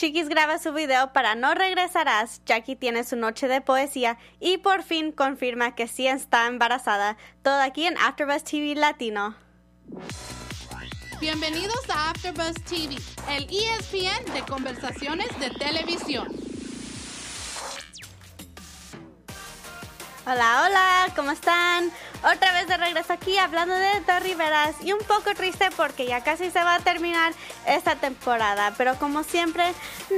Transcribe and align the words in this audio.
Chiquis 0.00 0.30
graba 0.30 0.58
su 0.58 0.72
video 0.72 1.12
para 1.12 1.34
No 1.34 1.52
Regresarás, 1.52 2.40
Jackie 2.46 2.74
tiene 2.74 3.04
su 3.04 3.16
noche 3.16 3.48
de 3.48 3.60
poesía 3.60 4.16
y 4.40 4.56
por 4.56 4.82
fin 4.82 5.12
confirma 5.12 5.74
que 5.74 5.88
sí 5.88 6.06
está 6.06 6.46
embarazada. 6.46 7.18
Todo 7.42 7.60
aquí 7.60 7.84
en 7.84 7.98
AfterBuzz 7.98 8.42
TV 8.44 8.74
Latino. 8.76 9.34
Bienvenidos 11.20 11.90
a 11.90 12.12
AfterBuzz 12.12 12.54
TV, 12.64 12.96
el 13.28 13.44
ESPN 13.44 14.32
de 14.32 14.40
conversaciones 14.48 15.38
de 15.38 15.50
televisión. 15.50 16.28
Hola, 20.24 20.62
hola, 20.64 21.12
¿cómo 21.14 21.30
están? 21.30 21.92
Otra 22.22 22.52
vez 22.52 22.66
de 22.68 22.76
regreso 22.76 23.14
aquí 23.14 23.38
hablando 23.38 23.74
de 23.74 24.02
The 24.04 24.20
Riveras 24.20 24.76
y 24.82 24.92
un 24.92 24.98
poco 24.98 25.34
triste 25.34 25.70
porque 25.74 26.04
ya 26.04 26.22
casi 26.22 26.50
se 26.50 26.62
va 26.62 26.74
a 26.74 26.80
terminar 26.80 27.32
esta 27.66 27.96
temporada, 27.96 28.74
pero 28.76 28.94
como 28.96 29.22
siempre 29.22 29.64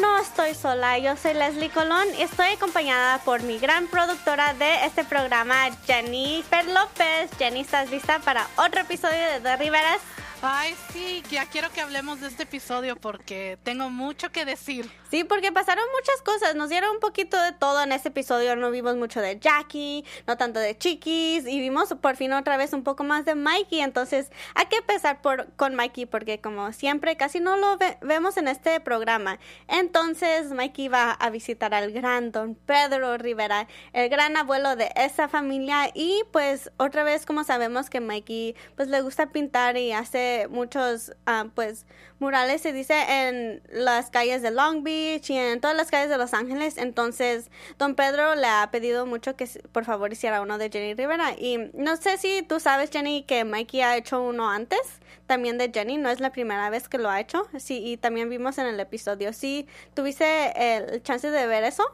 no 0.01 0.19
estoy 0.19 0.57
sola, 0.57 0.99
yo 0.99 1.17
soy 1.17 1.35
Leslie 1.35 1.71
Colón 1.71 2.09
y 2.19 2.23
estoy 2.23 2.55
acompañada 2.55 3.19
por 3.19 3.45
mi 3.45 3.61
gran 3.61 3.87
productora 3.87 4.53
de 4.55 4.85
este 4.85 5.05
programa, 5.05 5.71
Jennifer 5.87 6.67
López. 6.67 7.31
Jenny, 7.39 7.61
¿estás 7.61 7.89
lista 7.91 8.19
para 8.19 8.49
otro 8.57 8.81
episodio 8.81 9.21
de 9.31 9.39
The 9.39 9.57
Riveras? 9.57 10.01
Ay, 10.45 10.75
sí, 10.93 11.23
ya 11.31 11.47
quiero 11.47 11.71
que 11.71 11.81
hablemos 11.81 12.21
de 12.21 12.27
este 12.27 12.43
episodio 12.43 12.97
porque 12.97 13.59
tengo 13.63 13.91
mucho 13.91 14.33
que 14.33 14.45
decir. 14.45 14.91
Sí, 15.09 15.23
porque 15.23 15.53
pasaron 15.53 15.85
muchas 15.95 16.21
cosas. 16.23 16.57
Nos 16.57 16.69
dieron 16.69 16.91
un 16.91 16.99
poquito 16.99 17.41
de 17.41 17.53
todo 17.53 17.81
en 17.81 17.93
este 17.93 18.09
episodio. 18.09 18.57
No 18.57 18.73
vimos 18.73 18.97
mucho 18.97 19.21
de 19.21 19.39
Jackie, 19.39 20.05
no 20.27 20.37
tanto 20.37 20.59
de 20.59 20.77
Chiquis. 20.77 21.47
Y 21.47 21.61
vimos 21.61 21.95
por 22.01 22.17
fin 22.17 22.33
otra 22.33 22.57
vez 22.57 22.73
un 22.73 22.83
poco 22.83 23.05
más 23.05 23.25
de 23.25 23.37
Mikey. 23.37 23.83
Entonces 23.83 24.33
hay 24.57 24.67
que 24.67 24.79
empezar 24.79 25.23
por, 25.23 25.53
con 25.53 25.77
Mikey 25.77 26.07
porque 26.07 26.41
como 26.41 26.73
siempre 26.73 27.17
casi 27.17 27.39
no 27.39 27.57
lo 27.57 27.79
vemos 28.01 28.37
en 28.37 28.49
este 28.49 28.81
programa. 28.81 29.39
Entonces 29.69 30.51
Mikey 30.51 30.89
va 30.89 31.13
a 31.13 31.31
visitar 31.31 31.73
al 31.73 31.93
gran 31.93 32.33
don 32.33 32.57
Pedro 32.57 33.17
Rivera, 33.17 33.69
el 33.93 34.09
gran 34.09 34.37
abuelo 34.37 34.75
de 34.75 34.91
esa 34.97 35.29
familia. 35.29 35.91
Y 35.95 36.25
pues 36.33 36.73
otra 36.79 37.05
vez 37.05 37.27
como 37.27 37.45
sabemos 37.45 37.91
que 37.91 38.01
Mikey 38.01 38.57
pues 38.75 38.89
le 38.89 39.03
gusta 39.03 39.27
pintar 39.31 39.77
y 39.77 39.93
hace 39.93 40.32
muchos, 40.51 41.13
ah, 41.27 41.47
pues, 41.55 41.87
murales, 42.19 42.63
se 42.63 42.73
dice, 42.73 42.95
en 43.09 43.63
las 43.71 44.11
calles 44.11 44.43
de 44.43 44.51
Long 44.51 44.83
Beach 44.83 45.31
y 45.31 45.37
en 45.37 45.61
todas 45.61 45.77
las 45.77 45.91
calles 45.91 46.09
de 46.09 46.19
Los 46.19 46.35
Ángeles. 46.35 46.79
Entonces, 46.79 47.51
don 47.79 47.95
Pedro 47.95 48.35
le 48.35 48.47
ha 48.47 48.71
pedido 48.71 49.07
mucho 49.07 49.37
que 49.37 49.49
por 49.73 49.85
favor 49.85 50.13
hiciera 50.13 50.41
uno 50.41 50.59
de 50.59 50.71
Jenny 50.71 50.95
Rivera. 50.95 51.33
Y 51.37 51.71
no 51.75 51.97
sé 51.97 52.19
si 52.19 52.43
tú 52.43 52.61
sabes, 52.61 52.91
Jenny, 52.91 53.25
que 53.25 53.45
Mikey 53.45 53.81
ha 53.83 53.97
hecho 53.97 54.23
uno 54.23 54.49
antes, 54.49 54.81
también 55.27 55.59
de 55.59 55.71
Jenny. 55.73 55.99
No 55.99 56.11
es 56.11 56.21
la 56.21 56.31
primera 56.31 56.71
vez 56.71 56.89
que 56.89 56.99
lo 56.99 57.11
ha 57.11 57.21
hecho. 57.21 57.49
Sí, 57.59 57.83
y 57.85 57.97
también 57.97 58.31
vimos 58.31 58.59
en 58.59 58.67
el 58.67 58.79
episodio. 58.81 59.33
Sí, 59.33 59.67
¿tuviste 59.95 60.77
el 60.77 61.03
chance 61.03 61.31
de 61.31 61.47
ver 61.47 61.65
eso? 61.65 61.85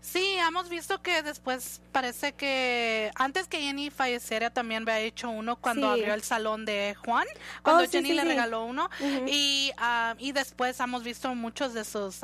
Sí, 0.00 0.36
hemos 0.38 0.68
visto 0.68 1.02
que 1.02 1.22
después 1.22 1.80
parece 1.92 2.32
que 2.32 3.10
antes 3.14 3.48
que 3.48 3.60
Jenny 3.60 3.90
falleciera 3.90 4.50
también 4.50 4.82
había 4.82 5.00
hecho 5.00 5.30
uno 5.30 5.56
cuando 5.56 5.88
abrió 5.88 6.14
el 6.14 6.22
salón 6.22 6.64
de 6.64 6.96
Juan, 7.04 7.26
cuando 7.62 7.84
oh, 7.84 7.88
Jenny 7.88 8.12
le 8.12 8.24
regaló 8.24 8.64
uno. 8.64 8.88
Y, 9.26 9.72
ah, 9.76 10.14
y 10.18 10.32
después 10.32 10.78
hemos 10.80 11.04
visto 11.04 11.34
muchos 11.34 11.74
de 11.74 11.84
sus 11.84 12.20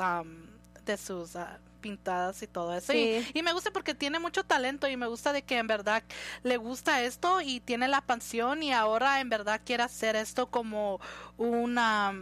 de 0.85 0.97
sus 0.97 1.35
ah, 1.35 1.59
pintadas 1.81 2.41
y 2.41 2.47
todo 2.47 2.73
eso. 2.73 2.93
Y, 2.93 3.25
y, 3.33 3.43
me 3.43 3.53
gusta 3.53 3.71
porque 3.71 3.93
tiene 3.93 4.19
mucho 4.19 4.43
talento 4.43 4.87
y 4.87 4.97
me 4.97 5.07
gusta 5.07 5.33
de 5.33 5.43
que 5.43 5.57
en 5.57 5.67
verdad 5.67 6.03
le 6.43 6.57
gusta 6.57 7.01
esto 7.03 7.41
y 7.41 7.59
tiene 7.59 7.87
la 7.87 8.01
pasión 8.01 8.63
y 8.63 8.73
ahora 8.73 9.19
en 9.19 9.29
verdad 9.29 9.61
quiere 9.63 9.83
hacer 9.83 10.15
esto 10.15 10.47
como 10.47 10.99
una... 11.37 12.13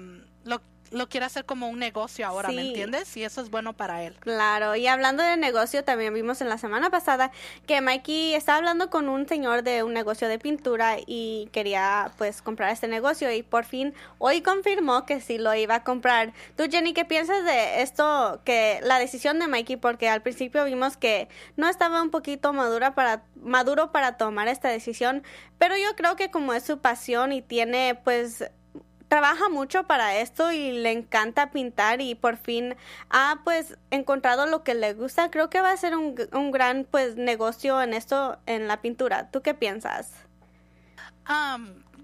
Lo, 0.43 0.61
lo 0.91 1.09
quiere 1.09 1.25
hacer 1.25 1.45
como 1.45 1.69
un 1.69 1.79
negocio 1.79 2.25
ahora, 2.25 2.49
¿me 2.49 2.67
entiendes? 2.67 3.15
Y 3.17 3.23
eso 3.23 3.41
es 3.41 3.49
bueno 3.49 3.73
para 3.73 4.03
él. 4.03 4.15
Claro, 4.19 4.75
y 4.75 4.87
hablando 4.87 5.23
de 5.23 5.37
negocio, 5.37 5.83
también 5.83 6.13
vimos 6.13 6.41
en 6.41 6.49
la 6.49 6.57
semana 6.57 6.89
pasada 6.89 7.31
que 7.65 7.81
Mikey 7.81 8.33
estaba 8.33 8.57
hablando 8.57 8.89
con 8.89 9.09
un 9.09 9.27
señor 9.27 9.63
de 9.63 9.83
un 9.83 9.93
negocio 9.93 10.27
de 10.27 10.39
pintura 10.39 10.97
y 11.05 11.49
quería 11.51 12.11
pues 12.17 12.41
comprar 12.41 12.71
este 12.71 12.87
negocio 12.87 13.31
y 13.31 13.43
por 13.43 13.65
fin 13.65 13.93
hoy 14.17 14.41
confirmó 14.41 15.05
que 15.05 15.21
sí 15.21 15.37
lo 15.37 15.53
iba 15.55 15.75
a 15.75 15.83
comprar. 15.83 16.33
Tú, 16.55 16.63
Jenny, 16.69 16.93
¿qué 16.93 17.05
piensas 17.05 17.43
de 17.43 17.81
esto? 17.81 18.41
Que 18.43 18.79
la 18.83 18.99
decisión 18.99 19.39
de 19.39 19.47
Mikey, 19.47 19.77
porque 19.77 20.09
al 20.09 20.21
principio 20.21 20.65
vimos 20.65 20.97
que 20.97 21.27
no 21.55 21.67
estaba 21.67 22.01
un 22.01 22.09
poquito 22.09 22.53
madura 22.53 22.95
para, 22.95 23.23
maduro 23.35 23.91
para 23.91 24.17
tomar 24.17 24.47
esta 24.47 24.69
decisión, 24.69 25.23
pero 25.57 25.75
yo 25.77 25.95
creo 25.95 26.15
que 26.15 26.31
como 26.31 26.53
es 26.53 26.63
su 26.63 26.79
pasión 26.79 27.31
y 27.31 27.41
tiene 27.41 27.99
pues 28.03 28.45
trabaja 29.07 29.49
mucho 29.49 29.83
para 29.83 30.17
esto 30.17 30.51
y 30.51 30.71
le 30.71 30.91
encanta 30.91 31.51
pintar 31.51 32.01
y 32.01 32.15
por 32.15 32.37
fin 32.37 32.75
ha 33.09 33.39
pues 33.43 33.77
encontrado 33.91 34.45
lo 34.45 34.63
que 34.63 34.73
le 34.73 34.93
gusta. 34.93 35.31
Creo 35.31 35.49
que 35.49 35.61
va 35.61 35.71
a 35.71 35.77
ser 35.77 35.95
un, 35.95 36.15
un 36.33 36.51
gran 36.51 36.85
pues 36.89 37.15
negocio 37.15 37.81
en 37.81 37.93
esto, 37.93 38.39
en 38.45 38.67
la 38.67 38.81
pintura. 38.81 39.29
¿Tú 39.31 39.41
qué 39.41 39.53
piensas? 39.53 40.11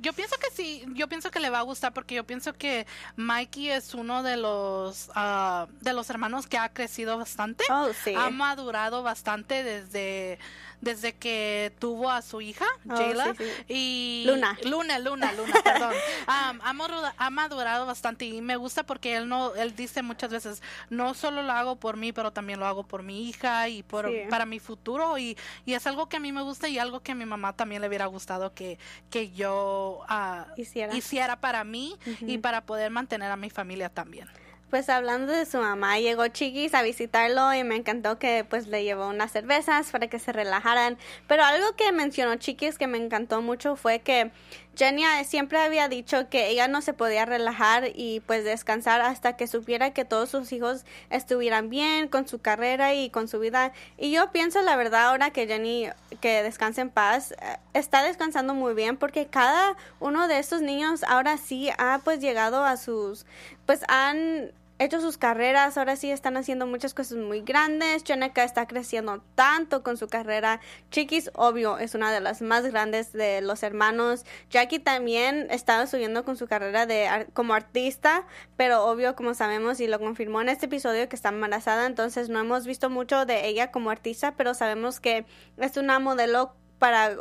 yo 0.02 0.14
pienso 0.14 0.36
que 0.38 0.50
sí, 0.52 0.84
yo 0.96 1.08
pienso 1.08 1.30
que 1.30 1.40
le 1.40 1.52
va 1.52 1.60
a 1.60 1.62
gustar 1.62 1.94
porque 1.94 2.16
yo 2.16 2.24
pienso 2.24 2.54
que 2.54 2.88
Mikey 3.18 3.70
es 3.70 3.94
uno 3.94 4.24
de 4.24 4.36
los 4.36 5.12
ah, 5.14 5.68
de 5.82 5.94
los 5.94 6.10
hermanos 6.10 6.48
que 6.48 6.58
ha 6.58 6.70
crecido 6.70 7.20
bastante, 7.20 7.64
oh, 7.70 7.92
ha 8.18 8.30
madurado 8.32 9.04
bastante 9.04 9.64
desde 9.64 10.40
desde 10.82 11.14
que 11.14 11.72
tuvo 11.80 12.12
a 12.12 12.22
su 12.22 12.42
hija, 12.42 12.66
oh, 12.90 12.96
Jayla, 12.96 13.36
y 13.68 14.24
Luna. 14.26 14.58
Luna, 14.64 15.00
Luna, 15.00 15.32
Luna, 15.34 15.54
perdón. 15.64 15.94
ha, 16.28 17.30
madurado 17.30 17.86
bastante 17.86 18.26
y 18.26 18.42
me 18.42 18.56
gusta 18.56 18.84
porque 18.84 19.16
él 19.16 19.30
no, 19.30 19.54
él 19.56 19.76
dice 19.76 20.02
muchas 20.02 20.32
veces, 20.32 20.62
no 20.90 21.14
solo 21.14 21.44
lo 21.44 21.52
hago 21.54 21.76
por 21.76 21.98
mí, 21.98 22.12
pero 22.12 22.32
también 22.32 22.60
lo 22.60 22.66
hago 22.66 22.84
por 22.84 23.04
mi 23.04 23.30
hija 23.30 23.70
y 23.70 23.84
por, 23.84 24.10
para 24.30 24.46
mi 24.46 24.60
futuro 24.60 25.18
y, 25.18 25.38
y, 25.66 25.74
es 25.74 25.88
algo 25.88 26.10
que 26.10 26.18
a 26.18 26.20
mí 26.20 26.32
me 26.32 26.42
gusta 26.42 26.68
y 26.68 26.80
algo 26.80 27.02
que 27.02 27.12
a 27.12 27.16
mi 27.16 27.26
mamá 27.26 27.54
también 27.54 27.82
le 27.82 27.88
hubiera 27.88 28.08
gustado 28.08 28.54
que, 28.54 28.78
que 29.10 29.32
yo 29.32 30.02
uh, 30.10 30.60
hiciera. 30.60 30.96
hiciera. 30.96 31.40
para 31.40 31.64
mí 31.64 31.96
y 32.22 32.38
para 32.40 32.66
poder 32.66 32.92
mantener 32.92 33.32
a 33.32 33.36
mi 33.36 33.50
familia 33.50 33.90
también 33.90 34.28
pues 34.72 34.88
hablando 34.88 35.34
de 35.34 35.46
su 35.46 35.58
mamá, 35.58 36.00
llegó 36.00 36.30
Chiquis 36.30 36.74
a 36.74 36.82
visitarlo 36.82 37.54
y 37.54 37.66
me 37.66 37.76
encantó 37.76 38.18
que 38.18 38.46
pues 38.50 38.68
le 38.68 38.86
llevó 38.86 39.10
unas 39.10 39.32
cervezas 39.32 39.92
para 39.92 40.08
que 40.08 40.18
se 40.18 40.32
relajaran. 40.32 40.98
Pero 41.28 41.44
algo 41.44 41.76
que 41.76 41.92
mencionó 41.92 42.38
Chiquis 42.38 42.78
que 42.78 42.88
me 42.88 42.98
encantó 42.98 43.42
mucho 43.42 43.76
fue 43.76 44.00
que 44.00 44.32
Jenny 44.78 45.04
siempre 45.26 45.60
había 45.60 45.90
dicho 45.90 46.30
que 46.30 46.48
ella 46.48 46.70
no 46.70 46.82
se 46.82 46.94
podía 46.94 47.26
relajar 47.26 47.90
y 47.94 48.22
pues 48.22 48.46
descansar 48.46 49.02
hasta 49.02 49.36
que 49.36 49.46
supiera 49.46 49.92
que 49.92 50.06
todos 50.06 50.30
sus 50.30 50.54
hijos 50.54 50.86
estuvieran 51.10 51.70
bien 51.70 52.08
con 52.08 52.26
su 52.26 52.40
carrera 52.40 52.94
y 52.94 53.10
con 53.10 53.28
su 53.28 53.40
vida. 53.40 53.74
Y 53.98 54.12
yo 54.12 54.32
pienso 54.32 54.62
la 54.62 54.78
verdad 54.78 55.10
ahora 55.10 55.32
que 55.32 55.48
Jenny 55.48 55.90
que 56.22 56.44
descanse 56.44 56.80
en 56.80 56.90
paz 56.90 57.34
eh, 57.34 57.58
está 57.74 58.04
descansando 58.04 58.54
muy 58.54 58.74
bien 58.74 58.96
porque 58.96 59.26
cada 59.26 59.76
uno 60.00 60.30
de 60.30 60.40
estos 60.40 60.62
niños 60.62 61.04
ahora 61.04 61.38
sí 61.38 61.70
ha 61.78 62.00
pues 62.06 62.22
llegado 62.22 62.64
a 62.64 62.78
sus 62.78 63.26
pues 63.66 63.82
han 63.90 64.52
hecho 64.84 65.02
sus 65.02 65.18
carreras, 65.18 65.78
ahora 65.78 65.96
sí 65.96 66.12
están 66.12 66.38
haciendo 66.38 66.68
muchas 66.68 66.94
cosas 66.94 67.18
muy 67.18 67.42
grandes. 67.42 68.04
Cheneka 68.04 68.44
está 68.44 68.68
creciendo 68.68 69.22
tanto 69.36 69.84
con 69.84 69.98
su 69.98 70.08
carrera. 70.08 70.60
Chiquis, 70.90 71.32
obvio, 71.34 71.78
es 71.78 71.96
una 71.96 72.12
de 72.12 72.22
las 72.22 72.42
más 72.42 72.66
grandes 72.66 73.14
de 73.14 73.42
los 73.42 73.64
hermanos. 73.64 74.26
Jackie 74.50 74.80
también 74.80 75.48
estaba 75.50 75.88
subiendo 75.88 76.26
con 76.26 76.38
su 76.38 76.48
carrera 76.48 76.86
de 76.86 77.28
como 77.34 77.54
artista, 77.54 78.26
pero 78.58 78.86
obvio, 78.86 79.16
como 79.16 79.34
sabemos 79.34 79.80
y 79.80 79.88
lo 79.88 80.00
confirmó 80.00 80.42
en 80.42 80.50
este 80.50 80.66
episodio 80.66 81.08
que 81.10 81.16
está 81.16 81.30
embarazada, 81.30 81.86
entonces 81.86 82.30
no 82.30 82.40
hemos 82.40 82.66
visto 82.66 82.90
mucho 82.90 83.26
de 83.26 83.48
ella 83.48 83.72
como 83.72 83.90
artista, 83.90 84.36
pero 84.36 84.54
sabemos 84.54 85.00
que 85.00 85.26
es 85.58 85.78
una 85.78 86.00
modelo 86.00 86.56
para 86.82 87.16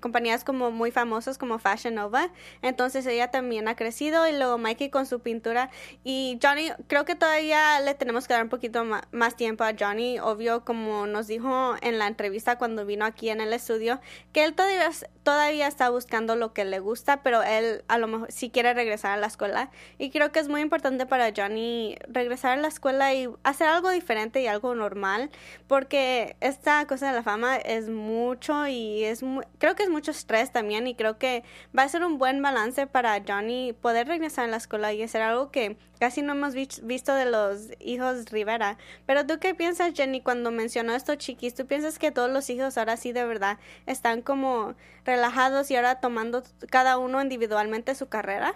compañías 0.00 0.42
como 0.42 0.72
muy 0.72 0.90
famosas 0.90 1.38
como 1.38 1.60
Fashion 1.60 1.94
Nova. 1.94 2.30
Entonces 2.62 3.06
ella 3.06 3.30
también 3.30 3.68
ha 3.68 3.76
crecido 3.76 4.26
y 4.26 4.32
luego 4.32 4.58
Mikey 4.58 4.90
con 4.90 5.06
su 5.06 5.20
pintura. 5.20 5.70
Y 6.02 6.36
Johnny, 6.42 6.72
creo 6.88 7.04
que 7.04 7.14
todavía 7.14 7.78
le 7.78 7.94
tenemos 7.94 8.26
que 8.26 8.34
dar 8.34 8.42
un 8.42 8.48
poquito 8.48 8.84
más 9.12 9.36
tiempo 9.36 9.62
a 9.62 9.72
Johnny. 9.78 10.18
Obvio, 10.18 10.64
como 10.64 11.06
nos 11.06 11.28
dijo 11.28 11.76
en 11.80 11.98
la 12.00 12.08
entrevista 12.08 12.58
cuando 12.58 12.84
vino 12.84 13.04
aquí 13.04 13.30
en 13.30 13.40
el 13.40 13.52
estudio, 13.52 14.00
que 14.32 14.42
él 14.42 14.54
todavía, 14.54 14.90
todavía 15.28 15.66
está 15.66 15.90
buscando 15.90 16.36
lo 16.36 16.54
que 16.54 16.64
le 16.64 16.78
gusta, 16.78 17.22
pero 17.22 17.42
él 17.42 17.84
a 17.88 17.98
lo 17.98 18.06
mejor 18.06 18.32
sí 18.32 18.48
quiere 18.48 18.72
regresar 18.72 19.10
a 19.12 19.18
la 19.18 19.26
escuela. 19.26 19.70
Y 19.98 20.08
creo 20.08 20.32
que 20.32 20.38
es 20.38 20.48
muy 20.48 20.62
importante 20.62 21.04
para 21.04 21.34
Johnny 21.36 21.96
regresar 22.08 22.52
a 22.52 22.62
la 22.62 22.68
escuela 22.68 23.12
y 23.12 23.28
hacer 23.42 23.68
algo 23.68 23.90
diferente 23.90 24.40
y 24.40 24.46
algo 24.46 24.74
normal, 24.74 25.28
porque 25.66 26.34
esta 26.40 26.86
cosa 26.86 27.08
de 27.08 27.12
la 27.12 27.22
fama 27.22 27.58
es 27.58 27.90
mucho 27.90 28.66
y 28.68 29.04
es 29.04 29.22
creo 29.58 29.74
que 29.74 29.82
es 29.82 29.90
mucho 29.90 30.12
estrés 30.12 30.50
también 30.50 30.86
y 30.86 30.94
creo 30.94 31.18
que 31.18 31.44
va 31.78 31.82
a 31.82 31.88
ser 31.90 32.04
un 32.04 32.16
buen 32.16 32.40
balance 32.40 32.86
para 32.86 33.22
Johnny 33.22 33.74
poder 33.74 34.08
regresar 34.08 34.46
a 34.46 34.48
la 34.48 34.56
escuela 34.56 34.94
y 34.94 35.02
hacer 35.02 35.20
algo 35.20 35.50
que 35.50 35.76
casi 35.98 36.22
no 36.22 36.32
hemos 36.32 36.54
visto 36.54 37.14
de 37.14 37.26
los 37.26 37.70
hijos 37.80 38.30
Rivera. 38.30 38.78
Pero 39.06 39.26
tú 39.26 39.38
qué 39.38 39.54
piensas 39.54 39.92
Jenny 39.94 40.20
cuando 40.20 40.50
mencionó 40.50 40.94
esto 40.94 41.16
chiquis, 41.16 41.54
tú 41.54 41.66
piensas 41.66 41.98
que 41.98 42.12
todos 42.12 42.30
los 42.30 42.48
hijos 42.50 42.78
ahora 42.78 42.96
sí 42.96 43.12
de 43.12 43.24
verdad 43.24 43.58
están 43.86 44.22
como 44.22 44.74
relajados 45.18 45.68
y 45.72 45.76
ahora 45.76 45.96
tomando 45.96 46.44
cada 46.70 46.96
uno 46.96 47.20
individualmente 47.20 47.94
su 47.96 48.08
carrera? 48.08 48.54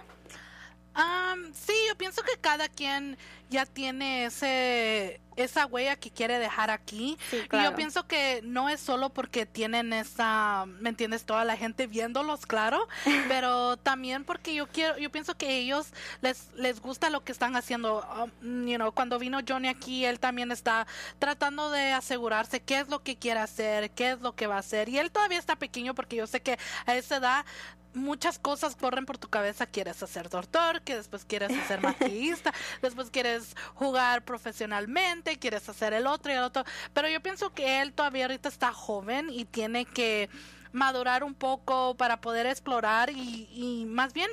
Sí, 1.54 1.72
yo 1.88 1.96
pienso 1.96 2.22
que 2.22 2.38
cada 2.40 2.68
quien 2.68 3.16
ya 3.50 3.66
tiene 3.66 4.26
ese 4.26 5.20
esa 5.36 5.66
huella 5.66 5.96
que 5.96 6.10
quiere 6.10 6.38
dejar 6.38 6.70
aquí. 6.70 7.16
Y 7.32 7.62
yo 7.62 7.74
pienso 7.74 8.06
que 8.06 8.40
no 8.44 8.68
es 8.68 8.80
solo 8.80 9.10
porque 9.10 9.46
tienen 9.46 9.92
esa, 9.92 10.66
¿me 10.80 10.90
entiendes? 10.90 11.24
Toda 11.24 11.44
la 11.44 11.56
gente 11.56 11.86
viéndolos, 11.86 12.44
claro, 12.46 12.86
pero 13.28 13.76
también 13.78 14.24
porque 14.24 14.54
yo 14.54 14.68
quiero, 14.68 14.98
yo 14.98 15.10
pienso 15.10 15.34
que 15.36 15.58
ellos 15.58 15.88
les 16.20 16.50
les 16.54 16.80
gusta 16.80 17.10
lo 17.10 17.24
que 17.24 17.32
están 17.32 17.56
haciendo. 17.56 18.06
Um, 18.42 18.66
you 18.66 18.76
know, 18.76 18.92
cuando 18.92 19.18
vino 19.18 19.40
Johnny 19.46 19.68
aquí, 19.68 20.04
él 20.04 20.20
también 20.20 20.52
está 20.52 20.86
tratando 21.18 21.70
de 21.70 21.92
asegurarse 21.92 22.60
qué 22.60 22.80
es 22.80 22.88
lo 22.88 23.02
que 23.02 23.16
quiere 23.16 23.40
hacer, 23.40 23.90
qué 23.92 24.12
es 24.12 24.20
lo 24.20 24.34
que 24.34 24.46
va 24.46 24.56
a 24.56 24.60
hacer. 24.60 24.88
Y 24.88 24.98
él 24.98 25.10
todavía 25.10 25.38
está 25.38 25.56
pequeño 25.56 25.94
porque 25.94 26.16
yo 26.16 26.26
sé 26.26 26.40
que 26.40 26.58
a 26.86 26.94
esa 26.94 27.16
edad 27.16 27.46
muchas 27.94 28.38
cosas 28.38 28.76
corren 28.76 29.06
por 29.06 29.18
tu 29.18 29.28
cabeza. 29.28 29.66
Quieres 29.66 29.96
ser 29.96 30.28
doctor, 30.28 30.82
que 30.82 30.96
después 30.96 31.24
quieres 31.24 31.52
ser 31.66 31.80
maquillista, 31.82 32.52
después 32.80 33.10
quieres 33.10 33.56
jugar 33.74 34.24
profesionalmente, 34.24 35.38
quieres 35.38 35.68
hacer 35.68 35.92
el 35.92 36.06
otro 36.06 36.32
y 36.32 36.36
el 36.36 36.42
otro. 36.42 36.64
Pero 36.92 37.08
yo 37.08 37.20
pienso 37.20 37.52
que 37.52 37.82
él 37.82 37.92
todavía 37.92 38.24
ahorita 38.24 38.48
está 38.48 38.72
joven 38.72 39.28
y 39.30 39.44
tiene 39.44 39.84
que 39.84 40.28
madurar 40.72 41.22
un 41.22 41.34
poco 41.34 41.94
para 41.96 42.20
poder 42.20 42.46
explorar 42.46 43.10
y, 43.10 43.48
y 43.52 43.84
más 43.86 44.12
bien 44.12 44.30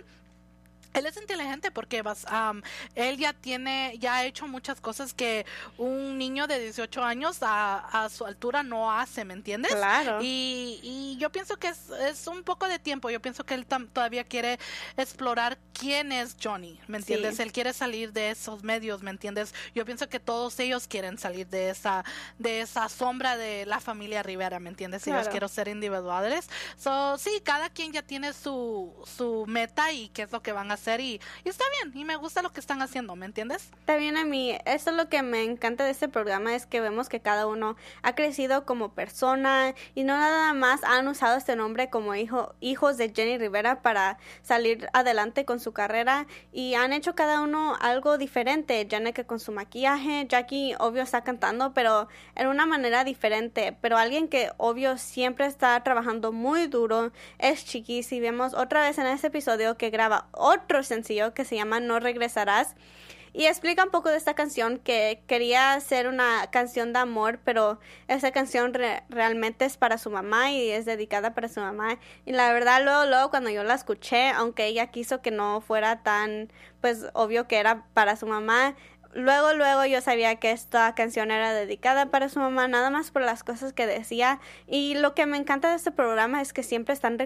él 0.93 1.05
es 1.05 1.17
inteligente 1.17 1.71
porque 1.71 2.01
vas, 2.01 2.25
él 2.95 3.17
ya 3.17 3.33
tiene, 3.33 3.95
ya 3.99 4.15
ha 4.15 4.25
hecho 4.25 4.47
muchas 4.47 4.81
cosas 4.81 5.13
que 5.13 5.45
un 5.77 6.17
niño 6.17 6.47
de 6.47 6.59
18 6.59 7.03
años 7.03 7.37
a, 7.41 8.03
a 8.05 8.09
su 8.09 8.25
altura 8.25 8.63
no 8.63 8.91
hace, 8.91 9.25
¿me 9.25 9.33
entiendes? 9.33 9.71
Claro. 9.73 10.19
Y, 10.21 10.79
y 10.83 11.17
yo 11.19 11.31
pienso 11.31 11.57
que 11.57 11.67
es, 11.69 11.89
es, 11.89 12.27
un 12.27 12.43
poco 12.43 12.67
de 12.67 12.79
tiempo. 12.79 13.09
Yo 13.09 13.21
pienso 13.21 13.45
que 13.45 13.53
él 13.53 13.65
todavía 13.65 14.23
quiere 14.23 14.59
explorar 14.97 15.57
quién 15.73 16.11
es 16.11 16.35
Johnny, 16.41 16.79
¿me 16.87 16.97
entiendes? 16.97 17.39
Él 17.39 17.51
quiere 17.51 17.73
salir 17.73 18.11
de 18.11 18.31
esos 18.31 18.63
medios, 18.63 19.01
¿me 19.01 19.11
entiendes? 19.11 19.53
Yo 19.73 19.85
pienso 19.85 20.09
que 20.09 20.19
todos 20.19 20.59
ellos 20.59 20.87
quieren 20.87 21.17
salir 21.17 21.47
de 21.47 21.69
esa, 21.69 22.03
de 22.37 22.61
esa 22.61 22.89
sombra 22.89 23.37
de 23.37 23.65
la 23.65 23.79
familia 23.79 24.21
Rivera, 24.21 24.59
¿me 24.59 24.69
entiendes? 24.69 25.07
Ellos 25.07 25.29
quieren 25.29 25.47
ser 25.47 25.67
individuales. 25.67 26.49
So, 26.77 27.17
sí, 27.17 27.41
cada 27.43 27.69
quien 27.69 27.93
ya 27.93 28.01
tiene 28.01 28.33
su, 28.33 28.93
su 29.05 29.45
meta 29.47 29.91
y 29.91 30.09
qué 30.09 30.23
es 30.23 30.31
lo 30.31 30.41
que 30.41 30.51
van 30.51 30.71
a 30.71 30.77
hacer 30.79 31.01
y, 31.01 31.19
está 31.43 31.65
bien 31.81 31.95
y 31.95 32.05
me 32.05 32.15
gusta 32.15 32.41
lo 32.41 32.51
que 32.51 32.59
están 32.59 32.81
haciendo, 32.81 33.15
¿me 33.15 33.25
entiendes? 33.25 33.71
También 33.85 34.17
a 34.17 34.25
mí, 34.25 34.57
eso 34.65 34.91
es 34.91 34.95
lo 34.95 35.09
que 35.09 35.21
me 35.21 35.43
encanta 35.43 35.83
de 35.85 35.91
este 35.91 36.07
programa 36.07 36.55
es 36.55 36.65
que 36.65 36.81
vemos 36.81 37.09
que 37.09 37.19
cada 37.19 37.47
uno 37.47 37.75
ha 38.01 38.15
crecido 38.15 38.65
como 38.65 38.93
persona 38.93 39.73
y 39.95 40.03
no 40.03 40.17
nada 40.17 40.53
más 40.53 40.83
han 40.83 41.07
usado 41.07 41.37
este 41.37 41.55
nombre 41.55 41.89
como 41.89 42.15
hijo, 42.15 42.55
hijos 42.59 42.97
de 42.97 43.11
Jenny 43.13 43.37
Rivera 43.37 43.81
para 43.81 44.17
salir 44.41 44.87
adelante 44.93 45.45
con 45.45 45.59
su 45.59 45.73
carrera 45.73 46.27
y 46.51 46.75
han 46.75 46.93
hecho 46.93 47.15
cada 47.15 47.41
uno 47.41 47.75
algo 47.81 48.17
diferente. 48.17 48.87
que 48.87 49.25
con 49.25 49.39
su 49.39 49.51
maquillaje, 49.51 50.25
Jackie 50.27 50.75
obvio 50.79 51.03
está 51.03 51.23
cantando, 51.23 51.73
pero 51.73 52.07
en 52.35 52.47
una 52.47 52.65
manera 52.65 53.03
diferente. 53.03 53.75
Pero 53.81 53.97
alguien 53.97 54.27
que 54.27 54.51
obvio 54.57 54.97
siempre 54.97 55.45
está 55.45 55.81
trabajando 55.83 56.31
muy 56.31 56.67
duro 56.67 57.11
es 57.39 57.65
Chiqui. 57.65 58.03
Si 58.03 58.19
vemos 58.19 58.53
otra 58.53 58.81
vez 58.81 58.97
en 58.97 59.07
este 59.07 59.27
episodio 59.27 59.77
que 59.77 59.89
graba 59.89 60.27
otro 60.31 60.68
sencillo 60.83 61.33
que 61.33 61.45
se 61.45 61.55
llama 61.55 61.79
No 61.79 61.99
regresarás 61.99 62.75
y 63.33 63.45
explica 63.45 63.83
un 63.83 63.91
poco 63.91 64.09
de 64.09 64.17
esta 64.17 64.33
canción 64.33 64.79
que 64.79 65.21
quería 65.27 65.79
ser 65.79 66.07
una 66.07 66.47
canción 66.51 66.93
de 66.93 66.99
amor, 66.99 67.39
pero 67.43 67.79
esa 68.07 68.31
canción 68.31 68.73
realmente 69.09 69.65
es 69.65 69.77
para 69.77 69.97
su 69.97 70.09
mamá 70.09 70.51
y 70.51 70.69
es 70.71 70.85
dedicada 70.85 71.33
para 71.33 71.47
su 71.47 71.59
mamá. 71.59 71.99
Y 72.25 72.31
la 72.31 72.51
verdad, 72.53 72.83
luego, 72.83 73.05
luego 73.05 73.29
cuando 73.29 73.49
yo 73.49 73.63
la 73.63 73.75
escuché, 73.75 74.29
aunque 74.29 74.65
ella 74.65 74.87
quiso 74.87 75.21
que 75.21 75.31
no 75.31 75.61
fuera 75.61 76.01
tan, 76.01 76.51
pues 76.81 77.05
obvio 77.13 77.47
que 77.47 77.57
era 77.57 77.85
para 77.93 78.15
su 78.15 78.25
mamá, 78.25 78.75
luego, 79.13 79.53
luego 79.53 79.85
yo 79.85 80.01
sabía 80.01 80.35
que 80.37 80.51
esta 80.51 80.95
canción 80.95 81.29
era 81.29 81.53
dedicada 81.53 82.07
para 82.07 82.29
su 82.29 82.39
mamá, 82.39 82.67
nada 82.67 82.89
más 82.89 83.11
por 83.11 83.21
las 83.21 83.43
cosas 83.43 83.73
que 83.73 83.85
decía. 83.85 84.39
Y 84.67 84.95
lo 84.95 85.13
que 85.13 85.27
me 85.27 85.37
encanta 85.37 85.69
de 85.69 85.75
este 85.75 85.91
programa 85.91 86.41
es 86.41 86.51
que 86.51 86.63
siempre 86.63 86.93
están 86.93 87.19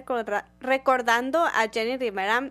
recordando 0.60 1.44
a 1.44 1.68
Jenny 1.72 1.96
Rivera 1.96 2.50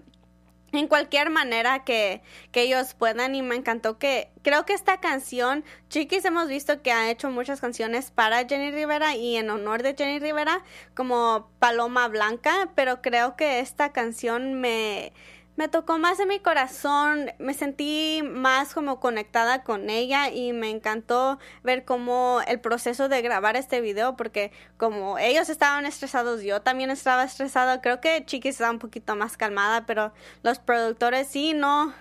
en 0.73 0.87
cualquier 0.87 1.29
manera 1.29 1.83
que, 1.83 2.21
que, 2.51 2.63
ellos 2.63 2.93
puedan 2.95 3.35
y 3.35 3.41
me 3.41 3.55
encantó 3.55 3.97
que 3.97 4.29
creo 4.41 4.65
que 4.65 4.73
esta 4.73 4.99
canción 4.99 5.63
Chiquis 5.89 6.25
hemos 6.25 6.47
visto 6.47 6.81
que 6.81 6.91
ha 6.91 7.09
hecho 7.09 7.29
muchas 7.29 7.61
canciones 7.61 8.11
para 8.11 8.47
Jenny 8.47 8.71
Rivera 8.71 9.15
y 9.15 9.37
en 9.37 9.49
honor 9.49 9.83
de 9.83 9.95
Jenny 9.95 10.19
Rivera 10.19 10.63
como 10.95 11.49
Paloma 11.59 12.07
Blanca 12.07 12.69
pero 12.75 13.01
creo 13.01 13.35
que 13.35 13.59
esta 13.59 13.91
canción 13.91 14.55
me 14.55 15.13
me 15.55 15.67
tocó 15.67 15.99
más 15.99 16.19
en 16.19 16.27
mi 16.27 16.39
corazón, 16.39 17.31
me 17.39 17.53
sentí 17.53 18.21
más 18.23 18.73
como 18.73 18.99
conectada 18.99 19.63
con 19.63 19.89
ella 19.89 20.29
y 20.29 20.53
me 20.53 20.69
encantó 20.69 21.39
ver 21.63 21.85
cómo 21.85 22.41
el 22.47 22.59
proceso 22.59 23.09
de 23.09 23.21
grabar 23.21 23.55
este 23.55 23.81
video 23.81 24.15
porque 24.15 24.51
como 24.77 25.19
ellos 25.19 25.49
estaban 25.49 25.85
estresados, 25.85 26.41
yo 26.41 26.61
también 26.61 26.89
estaba 26.89 27.23
estresada, 27.23 27.81
creo 27.81 28.01
que 28.01 28.25
Chiquis 28.25 28.55
estaba 28.55 28.71
un 28.71 28.79
poquito 28.79 29.15
más 29.15 29.37
calmada, 29.37 29.85
pero 29.85 30.13
los 30.41 30.59
productores 30.59 31.27
sí, 31.27 31.53
no, 31.53 31.93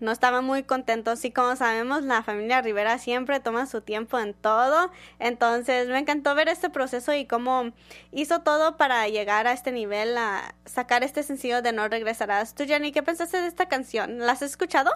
no 0.00 0.12
estaban 0.12 0.44
muy 0.44 0.62
contentos 0.62 1.24
y 1.24 1.30
como 1.30 1.56
sabemos 1.56 2.02
la 2.02 2.22
familia 2.22 2.60
Rivera 2.62 2.98
siempre 2.98 3.40
toma 3.40 3.66
su 3.66 3.80
tiempo 3.80 4.18
en 4.18 4.34
todo. 4.34 4.90
Entonces 5.18 5.88
me 5.88 5.98
encantó 5.98 6.34
ver 6.34 6.48
este 6.48 6.70
proceso 6.70 7.14
y 7.14 7.26
cómo 7.26 7.72
hizo 8.12 8.40
todo 8.40 8.76
para 8.76 9.08
llegar 9.08 9.46
a 9.46 9.52
este 9.52 9.72
nivel 9.72 10.16
a 10.18 10.54
sacar 10.64 11.02
este 11.04 11.22
sencillo 11.22 11.62
de 11.62 11.72
No 11.72 11.88
regresarás. 11.88 12.54
Tú 12.54 12.64
Jenny 12.66 12.92
qué 12.92 13.02
pensaste 13.02 13.40
de 13.40 13.48
esta 13.48 13.66
canción 13.66 14.18
¿la 14.18 14.32
has 14.32 14.42
escuchado? 14.42 14.90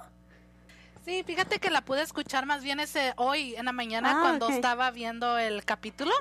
Sí, 1.05 1.23
fíjate 1.25 1.59
que 1.59 1.71
la 1.71 1.81
pude 1.81 2.03
escuchar 2.03 2.45
más 2.45 2.63
bien 2.63 2.81
ese 2.81 3.15
hoy 3.17 3.55
en 3.57 3.65
la 3.65 3.73
mañana 3.73 4.19
ah, 4.19 4.21
cuando 4.21 4.51
estaba 4.51 4.91
viendo 4.91 5.39
el 5.39 5.65
capítulo. 5.65 6.13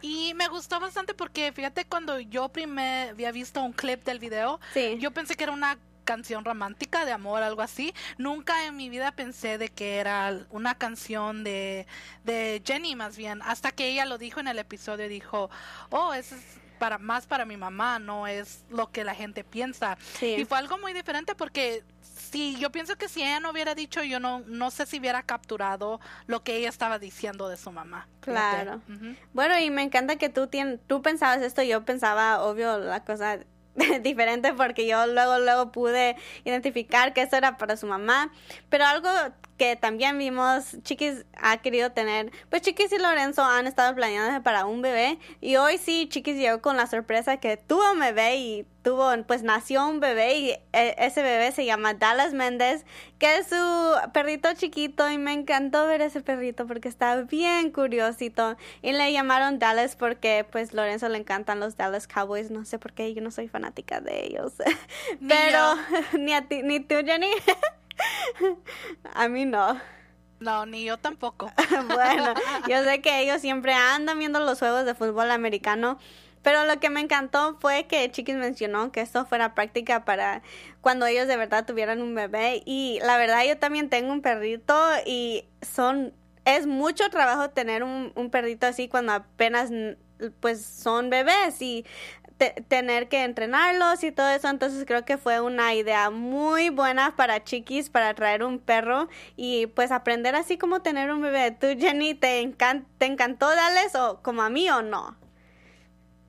Y 0.00 0.32
me 0.34 0.48
gustó 0.48 0.80
bastante 0.80 1.12
porque 1.12 1.52
fíjate 1.52 1.84
cuando 1.84 2.18
yo 2.18 2.48
primero 2.48 3.10
había 3.10 3.32
visto 3.32 3.62
un 3.62 3.72
clip 3.72 4.02
del 4.04 4.18
video, 4.18 4.58
yo 4.98 5.10
pensé 5.10 5.34
que 5.34 5.44
era 5.44 5.52
una 5.52 5.76
canción 6.10 6.44
romántica 6.44 7.04
de 7.04 7.12
amor, 7.12 7.40
algo 7.44 7.62
así. 7.62 7.94
Nunca 8.18 8.66
en 8.66 8.76
mi 8.76 8.90
vida 8.90 9.12
pensé 9.12 9.58
de 9.58 9.68
que 9.68 9.98
era 9.98 10.40
una 10.50 10.74
canción 10.74 11.44
de, 11.44 11.86
de 12.24 12.60
Jenny 12.66 12.96
más 12.96 13.16
bien, 13.16 13.40
hasta 13.42 13.70
que 13.70 13.86
ella 13.86 14.06
lo 14.06 14.18
dijo 14.18 14.40
en 14.40 14.48
el 14.48 14.58
episodio, 14.58 15.08
dijo, 15.08 15.50
oh, 15.90 16.12
eso 16.12 16.34
es 16.34 16.42
para 16.80 16.98
más 16.98 17.26
para 17.26 17.44
mi 17.44 17.56
mamá, 17.56 18.00
no 18.00 18.26
es 18.26 18.64
lo 18.70 18.90
que 18.90 19.04
la 19.04 19.14
gente 19.14 19.44
piensa. 19.44 19.98
Y 20.20 20.44
fue 20.46 20.58
algo 20.58 20.78
muy 20.78 20.92
diferente 20.92 21.36
porque 21.36 21.84
sí, 22.00 22.56
yo 22.58 22.72
pienso 22.72 22.96
que 22.96 23.08
si 23.08 23.22
ella 23.22 23.38
no 23.38 23.52
hubiera 23.52 23.76
dicho, 23.76 24.02
yo 24.02 24.18
no, 24.18 24.40
no 24.46 24.72
sé 24.72 24.86
si 24.86 24.98
hubiera 24.98 25.22
capturado 25.22 26.00
lo 26.26 26.42
que 26.42 26.56
ella 26.56 26.70
estaba 26.70 26.98
diciendo 26.98 27.48
de 27.48 27.56
su 27.56 27.70
mamá. 27.70 28.08
Claro. 28.18 28.80
Bueno, 29.32 29.56
y 29.60 29.70
me 29.70 29.82
encanta 29.82 30.16
que 30.16 30.28
tú, 30.28 30.48
tien, 30.48 30.80
tú 30.88 31.02
pensabas 31.02 31.40
esto, 31.40 31.62
yo 31.62 31.84
pensaba, 31.84 32.42
obvio, 32.42 32.78
la 32.78 33.04
cosa 33.04 33.38
diferente 34.02 34.52
porque 34.54 34.86
yo 34.86 35.06
luego 35.06 35.38
luego 35.38 35.72
pude 35.72 36.16
identificar 36.44 37.12
que 37.12 37.22
eso 37.22 37.36
era 37.36 37.56
para 37.56 37.76
su 37.76 37.86
mamá. 37.86 38.32
Pero 38.68 38.84
algo 38.84 39.08
que 39.60 39.76
también 39.76 40.16
vimos, 40.16 40.78
Chiquis 40.84 41.26
ha 41.36 41.58
querido 41.58 41.92
tener, 41.92 42.32
pues 42.48 42.62
Chiquis 42.62 42.90
y 42.92 42.98
Lorenzo 42.98 43.44
han 43.44 43.66
estado 43.66 43.94
planeando 43.94 44.42
para 44.42 44.64
un 44.64 44.80
bebé 44.80 45.18
y 45.42 45.56
hoy 45.56 45.76
sí 45.76 46.08
Chiquis 46.08 46.36
llegó 46.36 46.62
con 46.62 46.78
la 46.78 46.86
sorpresa 46.86 47.36
que 47.36 47.58
tuvo 47.58 47.92
un 47.92 48.00
bebé 48.00 48.36
y 48.36 48.66
tuvo, 48.80 49.10
pues 49.26 49.42
nació 49.42 49.86
un 49.86 50.00
bebé 50.00 50.38
y 50.38 50.50
e, 50.72 50.94
ese 50.96 51.22
bebé 51.22 51.52
se 51.52 51.66
llama 51.66 51.92
Dallas 51.92 52.32
Méndez, 52.32 52.86
que 53.18 53.36
es 53.36 53.48
su 53.48 54.10
perrito 54.14 54.48
chiquito 54.54 55.10
y 55.10 55.18
me 55.18 55.34
encantó 55.34 55.86
ver 55.86 56.00
ese 56.00 56.22
perrito 56.22 56.66
porque 56.66 56.88
está 56.88 57.20
bien 57.20 57.70
curiosito 57.70 58.56
y 58.80 58.92
le 58.92 59.12
llamaron 59.12 59.58
Dallas 59.58 59.94
porque 59.94 60.46
pues 60.50 60.72
Lorenzo 60.72 61.10
le 61.10 61.18
encantan 61.18 61.60
los 61.60 61.76
Dallas 61.76 62.08
Cowboys, 62.08 62.50
no 62.50 62.64
sé 62.64 62.78
por 62.78 62.94
qué, 62.94 63.12
yo 63.12 63.20
no 63.20 63.30
soy 63.30 63.48
fanática 63.48 64.00
de 64.00 64.24
ellos, 64.24 64.54
pero 65.28 65.76
ni 66.18 66.32
a 66.32 66.48
ti, 66.48 66.62
ni 66.62 66.80
tú 66.80 66.94
Jenny. 67.04 67.28
A 69.14 69.28
mí 69.28 69.44
no. 69.44 69.80
No, 70.40 70.64
ni 70.64 70.84
yo 70.84 70.96
tampoco. 70.96 71.52
bueno, 71.88 72.34
yo 72.68 72.82
sé 72.82 73.02
que 73.02 73.20
ellos 73.20 73.40
siempre 73.40 73.74
andan 73.74 74.18
viendo 74.18 74.40
los 74.40 74.58
juegos 74.58 74.86
de 74.86 74.94
fútbol 74.94 75.30
americano, 75.30 75.98
pero 76.42 76.64
lo 76.64 76.80
que 76.80 76.88
me 76.88 77.00
encantó 77.00 77.58
fue 77.60 77.86
que 77.86 78.10
Chiquis 78.10 78.36
mencionó 78.36 78.90
que 78.90 79.02
esto 79.02 79.26
fuera 79.26 79.54
práctica 79.54 80.06
para 80.06 80.42
cuando 80.80 81.04
ellos 81.04 81.28
de 81.28 81.36
verdad 81.36 81.66
tuvieran 81.66 82.00
un 82.00 82.14
bebé 82.14 82.62
y 82.64 82.98
la 83.02 83.18
verdad 83.18 83.44
yo 83.46 83.58
también 83.58 83.90
tengo 83.90 84.12
un 84.12 84.22
perrito 84.22 84.74
y 85.04 85.44
son 85.60 86.14
es 86.46 86.66
mucho 86.66 87.10
trabajo 87.10 87.50
tener 87.50 87.82
un, 87.82 88.12
un 88.14 88.30
perrito 88.30 88.66
así 88.66 88.88
cuando 88.88 89.12
apenas 89.12 89.70
pues 90.40 90.64
son 90.64 91.10
bebés 91.10 91.60
y 91.60 91.84
tener 92.68 93.08
que 93.08 93.24
entrenarlos 93.24 94.02
y 94.04 94.12
todo 94.12 94.28
eso. 94.30 94.48
Entonces 94.48 94.84
creo 94.86 95.04
que 95.04 95.18
fue 95.18 95.40
una 95.40 95.74
idea 95.74 96.10
muy 96.10 96.70
buena 96.70 97.14
para 97.16 97.44
chiquis, 97.44 97.90
para 97.90 98.14
traer 98.14 98.42
un 98.42 98.58
perro 98.58 99.08
y 99.36 99.66
pues 99.68 99.92
aprender 99.92 100.34
así 100.34 100.58
como 100.58 100.80
tener 100.80 101.10
un 101.10 101.22
bebé. 101.22 101.50
¿Tú, 101.52 101.66
Jenny, 101.78 102.14
te, 102.14 102.54
te 102.98 103.06
encantó 103.06 103.48
darles 103.48 103.94
o 103.94 104.20
como 104.22 104.42
a 104.42 104.50
mí 104.50 104.68
o 104.70 104.82
no? 104.82 105.19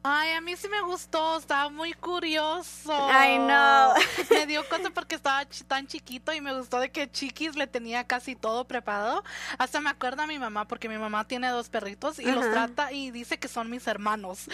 Ay, 0.03 0.31
a 0.31 0.41
mí 0.41 0.55
sí 0.55 0.67
me 0.67 0.81
gustó, 0.81 1.38
estaba 1.38 1.70
muy 1.70 1.93
curioso. 1.93 2.91
I 2.91 3.38
know. 3.38 3.93
Me 4.31 4.48
dio 4.48 4.67
cosa 4.67 4.89
porque 4.89 5.13
estaba 5.13 5.46
tan 5.67 5.86
chiquito 5.86 6.34
y 6.34 6.41
me 6.41 6.58
gustó 6.58 6.79
de 6.79 6.89
que 6.89 7.12
Chiquis 7.12 7.55
le 7.55 7.67
tenía 7.67 8.03
casi 8.05 8.36
todo 8.36 8.65
preparado. 8.65 9.24
Hasta 9.60 9.79
me 9.79 9.91
acuerda 9.91 10.24
a 10.24 10.27
mi 10.27 10.39
mamá 10.39 10.67
porque 10.67 10.89
mi 10.89 10.98
mamá 10.98 11.27
tiene 11.27 11.50
dos 11.50 11.70
perritos 11.70 12.17
y 12.17 12.31
los 12.31 12.50
trata 12.50 12.91
y 12.91 13.12
dice 13.12 13.38
que 13.38 13.48
son 13.48 13.70
mis 13.70 13.86
hermanos. 13.86 14.50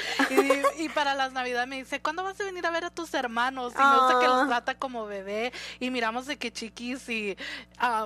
Y, 0.77 0.89
para 0.89 1.13
las 1.13 1.31
navidades 1.31 1.67
me 1.67 1.77
dice, 1.77 2.01
¿cuándo 2.01 2.23
vas 2.23 2.39
a 2.41 2.43
venir 2.43 2.65
a 2.65 2.71
ver 2.71 2.85
a 2.85 2.89
tus 2.89 3.13
hermanos? 3.13 3.73
Y 3.73 3.81
me 3.81 3.99
gusta 3.99 4.19
que 4.19 4.27
los 4.27 4.47
trata 4.47 4.75
como 4.75 5.05
bebé 5.05 5.53
y 5.79 5.91
miramos 5.91 6.25
de 6.25 6.37
que 6.37 6.51
Chiquis 6.51 7.07
y 7.07 7.37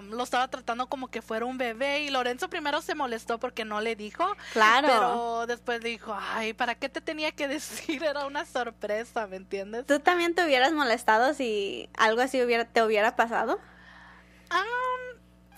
lo 0.10 0.24
estaba 0.24 0.48
tratando 0.48 0.88
como 0.88 1.08
que 1.08 1.22
fuera 1.22 1.46
un 1.46 1.58
bebé 1.58 2.02
y 2.02 2.10
Lorenzo 2.10 2.50
primero 2.50 2.82
se 2.82 2.94
molestó 2.94 3.40
porque 3.40 3.66
no 3.66 3.82
le 3.82 3.96
dijo. 3.96 4.36
Claro. 4.54 4.88
Pero 4.88 5.46
después 5.48 5.82
dijo, 5.82 6.16
ay, 6.20 6.54
¿para 6.54 6.76
qué 6.76 6.90
te 6.90 7.02
tenía 7.02 7.31
que 7.34 7.48
decir, 7.48 8.04
era 8.04 8.26
una 8.26 8.46
sorpresa, 8.46 9.28
¿me 9.28 9.38
entiendes? 9.38 9.86
¿Tú 9.86 10.00
también 10.00 10.36
te 10.36 10.46
hubieras 10.46 10.72
molestado 10.72 11.34
si 11.34 11.90
algo 11.98 12.22
así 12.22 12.42
hubiera, 12.42 12.66
te 12.66 12.84
hubiera 12.84 13.16
pasado? 13.16 13.60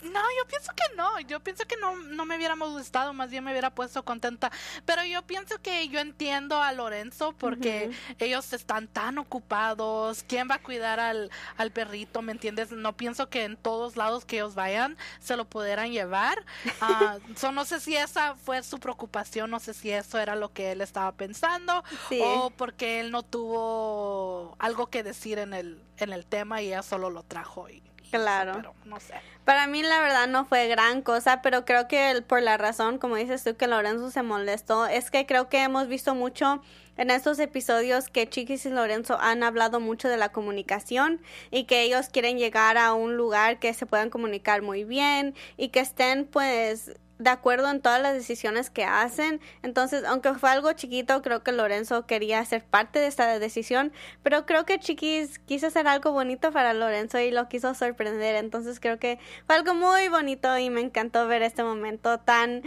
No, 0.03 0.21
yo 0.21 0.47
pienso 0.47 0.71
que 0.75 0.95
no. 0.95 1.19
Yo 1.21 1.39
pienso 1.39 1.65
que 1.65 1.75
no, 1.77 1.95
no 1.95 2.25
me 2.25 2.37
hubiéramos 2.37 2.71
gustado, 2.71 3.13
más 3.13 3.29
bien 3.29 3.43
me 3.43 3.51
hubiera 3.51 3.69
puesto 3.69 4.03
contenta. 4.03 4.51
Pero 4.85 5.03
yo 5.05 5.21
pienso 5.23 5.61
que 5.61 5.87
yo 5.87 5.99
entiendo 5.99 6.61
a 6.61 6.71
Lorenzo 6.73 7.33
porque 7.33 7.91
ellos 8.19 8.51
están 8.53 8.87
tan 8.87 9.17
ocupados. 9.17 10.23
¿Quién 10.27 10.49
va 10.49 10.55
a 10.55 10.61
cuidar 10.61 10.99
al, 10.99 11.31
al 11.57 11.71
perrito? 11.71 12.21
¿Me 12.21 12.31
entiendes? 12.31 12.71
No 12.71 12.93
pienso 12.95 13.29
que 13.29 13.43
en 13.43 13.57
todos 13.57 13.95
lados 13.95 14.25
que 14.25 14.37
ellos 14.37 14.55
vayan 14.55 14.97
se 15.19 15.37
lo 15.37 15.45
pudieran 15.45 15.91
llevar. 15.91 16.43
Uh, 16.83 17.51
no 17.51 17.65
sé 17.65 17.79
si 17.79 17.95
esa 17.95 18.35
fue 18.35 18.61
su 18.61 18.79
preocupación, 18.79 19.49
no 19.49 19.59
sé 19.59 19.73
si 19.73 19.91
eso 19.91 20.19
era 20.19 20.35
lo 20.35 20.51
que 20.51 20.71
él 20.71 20.81
estaba 20.81 21.11
pensando 21.13 21.83
o 22.21 22.49
porque 22.51 22.99
él 22.99 23.11
no 23.11 23.23
tuvo 23.23 24.55
algo 24.59 24.87
que 24.87 25.03
decir 25.03 25.39
en 25.39 25.53
el, 25.53 25.81
en 25.97 26.11
el 26.11 26.25
tema 26.25 26.61
y 26.61 26.67
ella 26.67 26.83
solo 26.83 27.09
lo 27.09 27.23
trajo. 27.23 27.69
Y, 27.69 27.81
Claro. 28.19 28.73
no 28.85 28.99
sé. 28.99 29.13
Para 29.45 29.67
mí 29.67 29.83
la 29.83 29.99
verdad 30.01 30.27
no 30.27 30.45
fue 30.45 30.67
gran 30.67 31.01
cosa, 31.01 31.41
pero 31.41 31.65
creo 31.65 31.87
que 31.87 32.23
por 32.25 32.41
la 32.41 32.57
razón, 32.57 32.97
como 32.97 33.17
dices 33.17 33.43
tú, 33.43 33.55
que 33.55 33.67
Lorenzo 33.67 34.09
se 34.09 34.23
molestó, 34.23 34.85
es 34.85 35.11
que 35.11 35.25
creo 35.25 35.49
que 35.49 35.63
hemos 35.63 35.87
visto 35.87 36.15
mucho 36.15 36.61
en 36.95 37.09
estos 37.09 37.39
episodios 37.39 38.07
que 38.07 38.29
Chiquis 38.29 38.65
y 38.65 38.69
Lorenzo 38.69 39.17
han 39.19 39.43
hablado 39.43 39.79
mucho 39.79 40.07
de 40.07 40.17
la 40.17 40.29
comunicación 40.29 41.21
y 41.51 41.65
que 41.65 41.81
ellos 41.81 42.09
quieren 42.09 42.37
llegar 42.37 42.77
a 42.77 42.93
un 42.93 43.17
lugar 43.17 43.59
que 43.59 43.73
se 43.73 43.85
puedan 43.85 44.09
comunicar 44.09 44.61
muy 44.61 44.83
bien 44.83 45.33
y 45.57 45.69
que 45.69 45.79
estén 45.79 46.25
pues 46.25 46.91
de 47.19 47.29
acuerdo 47.29 47.69
en 47.69 47.81
todas 47.81 48.01
las 48.01 48.13
decisiones 48.13 48.69
que 48.69 48.83
hacen. 48.83 49.39
Entonces, 49.61 50.03
aunque 50.05 50.33
fue 50.33 50.49
algo 50.49 50.73
chiquito, 50.73 51.21
creo 51.21 51.43
que 51.43 51.51
Lorenzo 51.51 52.05
quería 52.05 52.43
ser 52.45 52.63
parte 52.63 52.99
de 52.99 53.07
esta 53.07 53.39
decisión, 53.39 53.91
pero 54.23 54.45
creo 54.45 54.65
que 54.65 54.79
Chiquis 54.79 55.39
quiso 55.39 55.67
hacer 55.67 55.87
algo 55.87 56.11
bonito 56.11 56.51
para 56.51 56.73
Lorenzo 56.73 57.19
y 57.19 57.31
lo 57.31 57.47
quiso 57.49 57.73
sorprender. 57.73 58.35
Entonces, 58.35 58.79
creo 58.79 58.99
que 58.99 59.19
fue 59.45 59.55
algo 59.55 59.73
muy 59.73 60.07
bonito 60.09 60.57
y 60.57 60.69
me 60.69 60.81
encantó 60.81 61.27
ver 61.27 61.43
este 61.43 61.63
momento 61.63 62.19
tan 62.19 62.63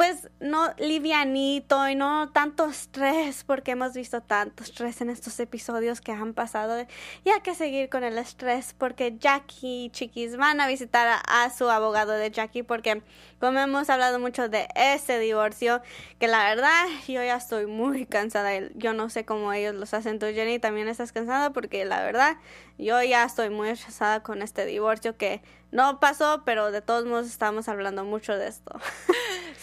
pues 0.00 0.30
no 0.40 0.72
livianito 0.78 1.86
y 1.86 1.94
no 1.94 2.30
tanto 2.32 2.64
estrés 2.64 3.44
porque 3.44 3.72
hemos 3.72 3.92
visto 3.92 4.22
tanto 4.22 4.64
estrés 4.64 5.02
en 5.02 5.10
estos 5.10 5.38
episodios 5.40 6.00
que 6.00 6.10
han 6.10 6.32
pasado 6.32 6.86
y 7.22 7.28
hay 7.28 7.40
que 7.42 7.54
seguir 7.54 7.90
con 7.90 8.02
el 8.02 8.16
estrés 8.16 8.74
porque 8.78 9.18
Jackie 9.18 9.84
y 9.84 9.90
Chiquis 9.90 10.38
van 10.38 10.58
a 10.62 10.68
visitar 10.68 11.20
a, 11.28 11.50
su 11.50 11.68
abogado 11.68 12.12
de 12.12 12.30
Jackie 12.30 12.62
porque 12.62 13.02
como 13.40 13.58
hemos 13.58 13.88
hablado 13.90 14.20
mucho 14.20 14.48
de 14.48 14.68
ese 14.76 15.18
divorcio 15.18 15.82
que 16.18 16.28
la 16.28 16.44
verdad 16.44 16.86
yo 17.08 17.22
ya 17.22 17.36
estoy 17.36 17.66
muy 17.66 18.06
cansada 18.06 18.50
yo 18.74 18.92
no 18.92 19.08
sé 19.08 19.24
cómo 19.24 19.52
ellos 19.52 19.74
los 19.74 19.94
hacen 19.94 20.18
tú 20.18 20.26
Jenny 20.26 20.58
también 20.58 20.88
estás 20.88 21.12
cansada 21.12 21.50
porque 21.52 21.84
la 21.84 22.02
verdad 22.02 22.36
yo 22.78 23.02
ya 23.02 23.24
estoy 23.24 23.50
muy 23.50 23.70
estresada 23.70 24.22
con 24.22 24.42
este 24.42 24.66
divorcio 24.66 25.16
que 25.16 25.42
no 25.72 25.98
pasó 26.00 26.42
pero 26.44 26.70
de 26.70 26.82
todos 26.82 27.06
modos 27.06 27.26
estamos 27.26 27.68
hablando 27.68 28.04
mucho 28.04 28.36
de 28.36 28.48
esto. 28.48 28.72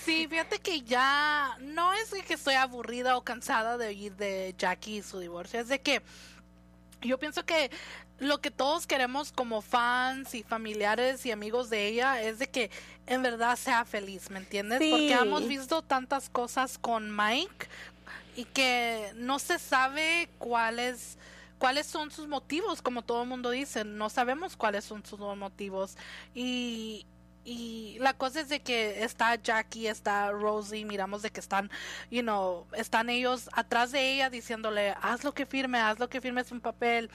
Sí, 0.07 0.25
fíjate 0.29 0.59
que 0.59 0.83
ya 0.83 1.57
no 1.59 1.91
es 1.91 2.13
que 2.25 2.35
estoy 2.35 2.53
aburrida 2.53 3.17
o 3.17 3.25
cansada 3.25 3.77
de 3.77 3.87
oír 3.87 4.15
de 4.15 4.55
Jackie 4.57 4.99
y 4.99 5.01
su 5.01 5.19
divorcio, 5.19 5.59
es 5.59 5.67
de 5.67 5.81
que 5.81 6.01
yo 7.01 7.19
pienso 7.19 7.45
que 7.45 7.69
lo 8.19 8.41
que 8.41 8.51
todos 8.51 8.87
queremos 8.87 9.31
como 9.31 9.61
fans 9.61 10.33
y 10.33 10.43
familiares 10.43 11.25
y 11.25 11.31
amigos 11.31 11.69
de 11.69 11.87
ella 11.87 12.21
es 12.21 12.39
de 12.39 12.47
que 12.47 12.71
en 13.05 13.21
verdad 13.21 13.55
sea 13.55 13.85
feliz, 13.85 14.29
¿me 14.29 14.39
entiendes? 14.39 14.79
Porque 14.79 15.13
hemos 15.13 15.47
visto 15.47 15.81
tantas 15.81 16.29
cosas 16.29 16.77
con 16.77 17.15
Mike 17.15 17.67
y 18.35 18.45
que 18.45 19.11
no 19.15 19.39
se 19.39 19.59
sabe 19.59 20.29
cuáles 20.39 21.17
cuáles 21.57 21.87
son 21.87 22.11
sus 22.11 22.27
motivos, 22.27 22.83
como 22.83 23.01
todo 23.01 23.23
el 23.23 23.29
mundo 23.29 23.49
dice, 23.49 23.83
no 23.83 24.09
sabemos 24.09 24.55
cuáles 24.55 24.85
son 24.85 25.03
sus 25.03 25.19
motivos. 25.19 25.97
Y 26.35 27.07
y 27.49 27.95
la 27.99 28.13
cosa 28.13 28.41
es 28.41 28.49
de 28.49 28.59
que 28.59 29.05
está 29.05 29.35
Jackie, 29.35 29.87
está 29.87 30.31
Rosie, 30.31 30.83
miramos 30.83 31.21
de 31.21 31.29
que 31.29 31.39
están, 31.39 31.71
you 32.11 32.21
know, 32.21 32.67
están 32.73 33.09
ellos 33.09 33.49
atrás 33.53 33.93
de 33.93 34.15
ella 34.15 34.29
diciéndole, 34.29 34.93
haz 35.01 35.23
lo 35.23 35.33
que 35.33 35.45
firme, 35.45 35.79
haz 35.79 35.97
lo 35.97 36.09
que 36.09 36.19
firmes 36.19 36.51
un 36.51 36.59
papel, 36.59 37.09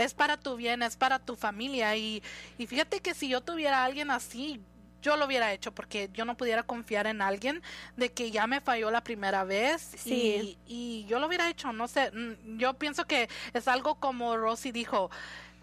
es 0.00 0.14
para 0.14 0.36
tu 0.36 0.56
bien, 0.56 0.82
es 0.82 0.96
para 0.96 1.18
tu 1.18 1.36
familia. 1.36 1.96
Y, 1.96 2.22
y 2.58 2.66
fíjate 2.66 3.00
que 3.00 3.14
si 3.14 3.28
yo 3.28 3.40
tuviera 3.40 3.80
a 3.80 3.84
alguien 3.84 4.10
así, 4.10 4.60
yo 5.02 5.16
lo 5.16 5.26
hubiera 5.26 5.52
hecho 5.52 5.72
porque 5.72 6.10
yo 6.12 6.24
no 6.24 6.36
pudiera 6.36 6.62
confiar 6.62 7.06
en 7.06 7.22
alguien 7.22 7.62
de 7.96 8.12
que 8.12 8.30
ya 8.30 8.46
me 8.46 8.60
falló 8.60 8.90
la 8.90 9.02
primera 9.02 9.44
vez 9.44 10.06
y, 10.06 10.58
y 10.66 11.06
yo 11.06 11.18
lo 11.18 11.26
hubiera 11.26 11.48
hecho, 11.48 11.72
no 11.72 11.88
sé, 11.88 12.10
mm, 12.10 12.58
yo 12.58 12.74
pienso 12.74 13.06
que 13.06 13.28
es 13.54 13.66
algo 13.66 13.94
como 13.94 14.36
Rosie 14.36 14.72
dijo, 14.72 15.10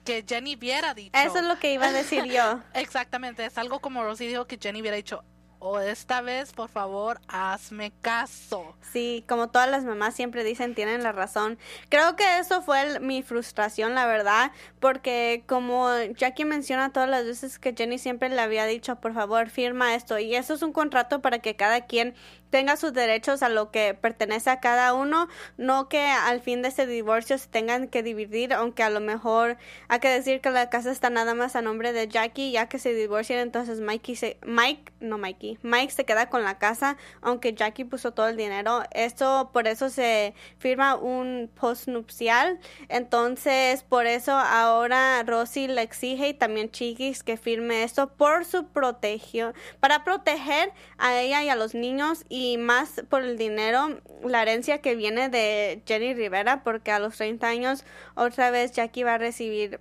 que 0.07 0.23
Jenny 0.25 0.55
hubiera 0.55 0.93
dicho. 0.93 1.11
Eso 1.17 1.39
es 1.39 1.43
lo 1.43 1.59
que 1.59 1.73
iba 1.73 1.87
a 1.87 1.91
decir 1.91 2.23
yo. 2.25 2.61
Exactamente, 2.73 3.45
es 3.45 3.57
algo 3.57 3.79
como 3.79 4.03
Rosy 4.03 4.25
dijo 4.25 4.47
que 4.47 4.57
Jenny 4.57 4.79
hubiera 4.79 4.95
dicho, 4.95 5.23
o 5.59 5.79
esta 5.79 6.21
vez, 6.21 6.53
por 6.53 6.69
favor, 6.69 7.19
hazme 7.27 7.91
caso. 8.01 8.75
Sí, 8.81 9.23
como 9.27 9.49
todas 9.49 9.69
las 9.69 9.83
mamás 9.83 10.15
siempre 10.15 10.43
dicen, 10.43 10.75
tienen 10.75 11.03
la 11.03 11.11
razón. 11.11 11.57
Creo 11.89 12.15
que 12.15 12.39
eso 12.39 12.61
fue 12.61 12.99
mi 12.99 13.23
frustración, 13.23 13.95
la 13.95 14.05
verdad, 14.05 14.51
porque 14.79 15.43
como 15.47 15.89
Jackie 16.15 16.45
menciona 16.45 16.91
todas 16.91 17.09
las 17.09 17.25
veces 17.25 17.59
que 17.59 17.73
Jenny 17.75 17.97
siempre 17.97 18.29
le 18.29 18.39
había 18.41 18.65
dicho, 18.65 18.95
por 18.97 19.13
favor, 19.13 19.49
firma 19.49 19.95
esto. 19.95 20.19
Y 20.19 20.35
eso 20.35 20.53
es 20.53 20.61
un 20.61 20.73
contrato 20.73 21.21
para 21.21 21.39
que 21.39 21.55
cada 21.55 21.81
quien 21.81 22.15
tenga 22.49 22.77
sus 22.77 22.93
derechos 22.93 23.43
a 23.43 23.49
lo 23.49 23.71
que 23.71 23.93
pertenece 23.93 24.49
a 24.49 24.59
cada 24.59 24.93
uno, 24.93 25.27
no 25.57 25.89
que 25.89 26.01
al 26.01 26.41
fin 26.41 26.61
de 26.61 26.69
ese 26.69 26.87
divorcio 26.87 27.37
se 27.37 27.47
tengan 27.47 27.87
que 27.87 28.03
dividir, 28.03 28.53
aunque 28.53 28.83
a 28.83 28.89
lo 28.89 28.99
mejor 28.99 29.57
hay 29.87 29.99
que 29.99 30.09
decir 30.09 30.41
que 30.41 30.49
la 30.49 30.69
casa 30.69 30.91
está 30.91 31.09
nada 31.09 31.33
más 31.33 31.55
a 31.55 31.61
nombre 31.61 31.93
de 31.93 32.07
Jackie, 32.07 32.51
ya 32.51 32.67
que 32.67 32.79
se 32.79 32.93
divorcian, 32.93 33.39
entonces 33.39 33.79
Mikey 33.79 34.15
se, 34.15 34.37
Mike, 34.45 34.93
no 34.99 35.17
Mikey, 35.17 35.59
Mike 35.61 35.91
se 35.91 36.05
queda 36.05 36.29
con 36.29 36.43
la 36.43 36.57
casa, 36.57 36.97
aunque 37.21 37.53
Jackie 37.53 37.83
puso 37.83 38.11
todo 38.11 38.27
el 38.27 38.37
dinero. 38.37 38.83
Esto, 38.91 39.49
por 39.53 39.67
eso 39.67 39.89
se 39.89 40.33
firma 40.57 40.95
un 40.95 41.49
postnupcial, 41.59 42.59
entonces 42.89 43.83
por 43.83 44.05
eso 44.05 44.31
ahora 44.31 45.23
Rosy 45.23 45.67
le 45.67 45.81
exige 45.81 46.29
y 46.29 46.33
también 46.33 46.71
Chiquis 46.71 47.23
que 47.23 47.37
firme 47.37 47.83
esto 47.83 48.07
por 48.13 48.45
su 48.45 48.67
protección, 48.67 49.53
para 49.79 50.03
proteger 50.03 50.71
a 50.97 51.19
ella 51.19 51.43
y 51.43 51.49
a 51.49 51.55
los 51.55 51.73
niños 51.73 52.25
más 52.57 53.03
por 53.09 53.23
el 53.23 53.37
dinero, 53.37 53.99
la 54.23 54.41
herencia 54.41 54.79
que 54.79 54.95
viene 54.95 55.29
de 55.29 55.81
Jenny 55.85 56.13
Rivera, 56.13 56.63
porque 56.63 56.91
a 56.91 56.99
los 56.99 57.17
30 57.17 57.47
años 57.47 57.83
otra 58.15 58.51
vez 58.51 58.71
Jackie 58.71 59.03
va 59.03 59.15
a 59.15 59.17
recibir 59.17 59.79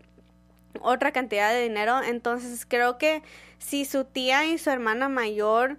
otra 0.81 1.13
cantidad 1.13 1.53
de 1.53 1.63
dinero. 1.63 2.03
Entonces 2.03 2.67
creo 2.67 2.99
que 2.99 3.23
si 3.59 3.85
su 3.85 4.05
tía 4.05 4.45
y 4.47 4.59
su 4.59 4.71
hermana 4.71 5.09
mayor 5.09 5.79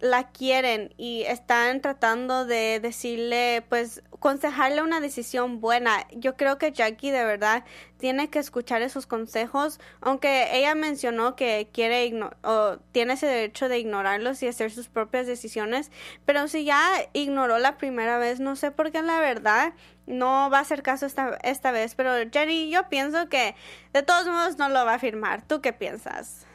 la 0.00 0.28
quieren 0.30 0.94
y 0.96 1.22
están 1.22 1.80
tratando 1.80 2.44
de 2.46 2.78
decirle, 2.80 3.64
pues, 3.68 4.02
aconsejarle 4.12 4.82
una 4.82 5.00
decisión 5.00 5.60
buena. 5.60 6.06
Yo 6.12 6.36
creo 6.36 6.58
que 6.58 6.72
Jackie 6.72 7.10
de 7.10 7.24
verdad 7.24 7.64
tiene 7.98 8.30
que 8.30 8.38
escuchar 8.38 8.82
esos 8.82 9.06
consejos, 9.06 9.80
aunque 10.00 10.56
ella 10.56 10.74
mencionó 10.74 11.34
que 11.34 11.68
quiere 11.72 12.12
o 12.44 12.78
tiene 12.92 13.14
ese 13.14 13.26
derecho 13.26 13.68
de 13.68 13.78
ignorarlos 13.78 14.42
y 14.42 14.48
hacer 14.48 14.70
sus 14.70 14.88
propias 14.88 15.26
decisiones, 15.26 15.90
pero 16.24 16.46
si 16.48 16.64
ya 16.64 16.92
ignoró 17.12 17.58
la 17.58 17.76
primera 17.76 18.18
vez, 18.18 18.38
no 18.40 18.56
sé 18.56 18.70
por 18.70 18.92
qué 18.92 19.02
la 19.02 19.20
verdad 19.20 19.72
no 20.06 20.48
va 20.50 20.58
a 20.58 20.62
hacer 20.62 20.82
caso 20.82 21.06
esta, 21.06 21.38
esta 21.42 21.70
vez, 21.72 21.94
pero 21.94 22.12
Jenny, 22.32 22.70
yo 22.70 22.88
pienso 22.88 23.28
que 23.28 23.54
de 23.92 24.02
todos 24.02 24.26
modos 24.26 24.58
no 24.58 24.68
lo 24.68 24.84
va 24.84 24.94
a 24.94 24.98
firmar. 24.98 25.42
¿Tú 25.42 25.60
qué 25.60 25.72
piensas? 25.72 26.47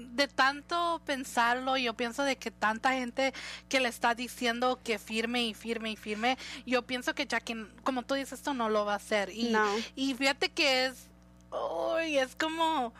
De 0.00 0.28
tanto 0.28 1.00
pensarlo, 1.04 1.76
yo 1.76 1.94
pienso 1.94 2.22
de 2.22 2.36
que 2.36 2.50
tanta 2.50 2.92
gente 2.92 3.32
que 3.68 3.80
le 3.80 3.88
está 3.88 4.14
diciendo 4.14 4.80
que 4.82 4.98
firme 4.98 5.46
y 5.46 5.54
firme 5.54 5.92
y 5.92 5.96
firme, 5.96 6.38
yo 6.64 6.82
pienso 6.82 7.14
que 7.14 7.26
Jackie, 7.26 7.66
como 7.82 8.02
tú 8.02 8.14
dices, 8.14 8.34
esto 8.34 8.54
no 8.54 8.68
lo 8.68 8.84
va 8.84 8.94
a 8.94 8.96
hacer. 8.96 9.30
Y, 9.30 9.56
y 9.94 10.14
fíjate 10.14 10.50
que 10.50 10.86
es, 10.86 11.08
uy, 11.50 12.18
es 12.18 12.34
como 12.36 12.92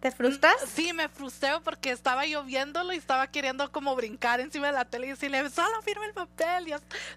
¿Te 0.00 0.10
frustras? 0.10 0.56
Sí, 0.74 0.92
me 0.92 1.08
frustré 1.08 1.50
porque 1.64 1.90
estaba 1.90 2.26
lloviéndolo 2.26 2.92
y 2.92 2.96
estaba 2.96 3.26
queriendo 3.28 3.72
como 3.72 3.96
brincar 3.96 4.40
encima 4.40 4.66
de 4.66 4.74
la 4.74 4.84
tele 4.84 5.06
y 5.06 5.10
decirle, 5.10 5.48
solo 5.48 5.80
firme 5.82 6.06
el 6.06 6.12
papel. 6.12 6.68
Y 6.68 6.74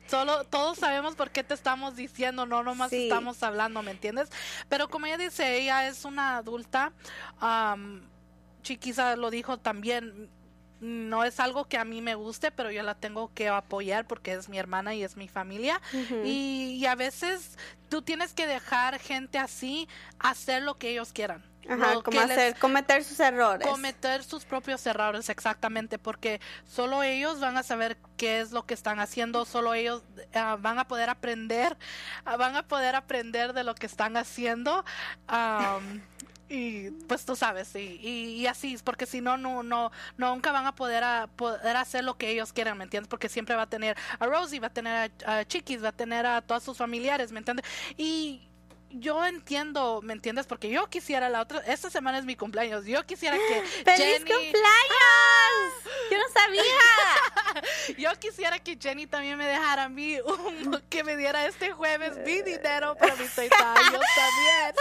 solo, 0.10 0.46
todos 0.46 0.78
sabemos 0.78 1.16
por 1.16 1.30
qué 1.30 1.44
te 1.44 1.54
estamos 1.54 1.98
diciendo, 1.98 2.46
no 2.46 2.64
nomás 2.64 2.94
estamos 2.94 3.44
hablando, 3.44 3.84
¿me 3.84 3.92
entiendes? 3.92 4.30
Pero 4.70 4.90
como 4.90 5.08
ella 5.08 5.18
dice, 5.18 5.58
ella 5.58 5.88
es 5.88 6.06
una 6.06 6.38
adulta. 6.38 6.94
Um, 7.42 8.02
Chiquisa 8.62 9.16
lo 9.16 9.32
dijo 9.32 9.58
también, 9.58 10.30
no 10.82 11.24
es 11.24 11.40
algo 11.40 11.66
que 11.66 11.78
a 11.78 11.86
mí 11.86 12.02
me 12.02 12.16
guste, 12.16 12.52
pero 12.52 12.72
yo 12.72 12.84
la 12.84 12.96
tengo 12.96 13.34
que 13.34 13.50
apoyar 13.50 14.08
porque 14.08 14.34
es 14.34 14.50
mi 14.50 14.58
hermana 14.58 14.96
y 14.96 15.04
es 15.04 15.18
mi 15.18 15.28
familia. 15.28 15.82
y, 16.24 16.86
a 16.86 16.96
veces 16.96 17.58
tú 17.90 18.02
tienes 18.02 18.34
que 18.34 18.48
dejar 18.48 19.00
gente 19.00 19.38
así 19.38 19.88
hacer 20.20 20.64
lo 20.64 20.78
que 20.78 20.90
ellos 20.90 21.14
quieran. 21.14 21.44
Ajá, 21.68 22.02
como 22.02 22.20
hacer, 22.22 22.58
cometer 22.58 23.04
sus 23.04 23.20
errores. 23.20 23.68
Cometer 23.68 24.24
sus 24.24 24.44
propios 24.44 24.84
errores, 24.88 25.30
exactamente, 25.30 26.00
porque 26.00 26.42
solo 26.68 27.04
ellos 27.04 27.40
van 27.40 27.58
a 27.58 27.64
saber 27.64 27.98
qué 28.18 28.40
es 28.40 28.52
lo 28.52 28.66
que 28.66 28.74
están 28.74 29.00
haciendo, 29.00 29.46
solo 29.46 29.76
ellos 29.76 30.02
ah, 30.34 30.58
van 30.60 30.80
a 30.80 30.88
poder 30.88 31.10
aprender, 31.10 31.78
ah, 32.26 32.38
van 32.38 32.56
a 32.56 32.64
poder 32.64 32.96
aprender 32.96 33.54
de 33.54 33.64
lo 33.64 33.76
que 33.76 33.86
están 33.86 34.18
haciendo. 34.18 34.84
Y 36.50 36.90
pues 37.08 37.26
tú 37.26 37.36
sabes 37.36 37.76
y, 37.76 38.00
y, 38.02 38.48
así 38.48 38.76
porque 38.84 39.06
si 39.06 39.22
no 39.22 39.38
no 39.38 39.62
no 39.62 39.92
nunca 40.18 40.52
van 40.52 40.66
a 40.66 40.76
poder 40.76 41.04
a, 41.04 41.28
poder 41.28 41.78
hacer 41.78 42.04
lo 42.04 42.18
que 42.18 42.32
ellos 42.32 42.52
quieran 42.52 42.78
me 42.78 42.86
entiendes 42.86 43.08
porque 43.08 43.30
siempre 43.30 43.56
va 43.56 43.64
a 43.64 43.70
tener 43.70 43.96
a 44.18 44.26
Rosie 44.26 44.60
va 44.60 44.68
a 44.68 44.74
tener 44.74 45.12
a, 45.26 45.40
a 45.40 45.46
Chiquis 45.46 45.84
va 45.84 45.90
a 45.90 45.92
tener 45.92 46.26
a 46.26 46.42
todos 46.42 46.64
sus 46.64 46.78
familiares 46.78 47.32
me 47.32 47.40
entiendes 47.40 47.66
y 47.98 48.50
yo 48.92 49.24
entiendo, 49.26 50.02
¿me 50.02 50.14
entiendes? 50.14 50.48
Porque 50.48 50.70
yo 50.70 50.90
quisiera 50.90 51.30
la 51.30 51.42
otra, 51.42 51.60
esta 51.60 51.90
semana 51.90 52.18
es 52.18 52.26
mi 52.26 52.36
cumpleaños, 52.36 52.86
yo 52.86 53.06
quisiera 53.06 53.38
que 53.38 53.62
¡Feliz 53.86 54.20
cumpleaños! 54.20 54.56
Yo 56.12 56.18
no 56.18 56.24
sabía. 56.34 56.64
yo 57.98 58.10
quisiera 58.20 58.60
que 58.60 58.78
Jenny 58.80 59.08
también 59.08 59.38
me 59.38 59.46
dejara 59.46 59.84
a 59.84 59.90
mí, 59.90 60.18
que 60.90 61.04
me 61.04 61.18
diera 61.18 61.46
este 61.46 61.72
jueves 61.72 62.18
mi 62.26 62.42
dinero 62.42 62.96
para 62.96 63.16
mis 63.16 63.30
seis 63.32 63.52
años 63.52 64.02
también. 64.16 64.76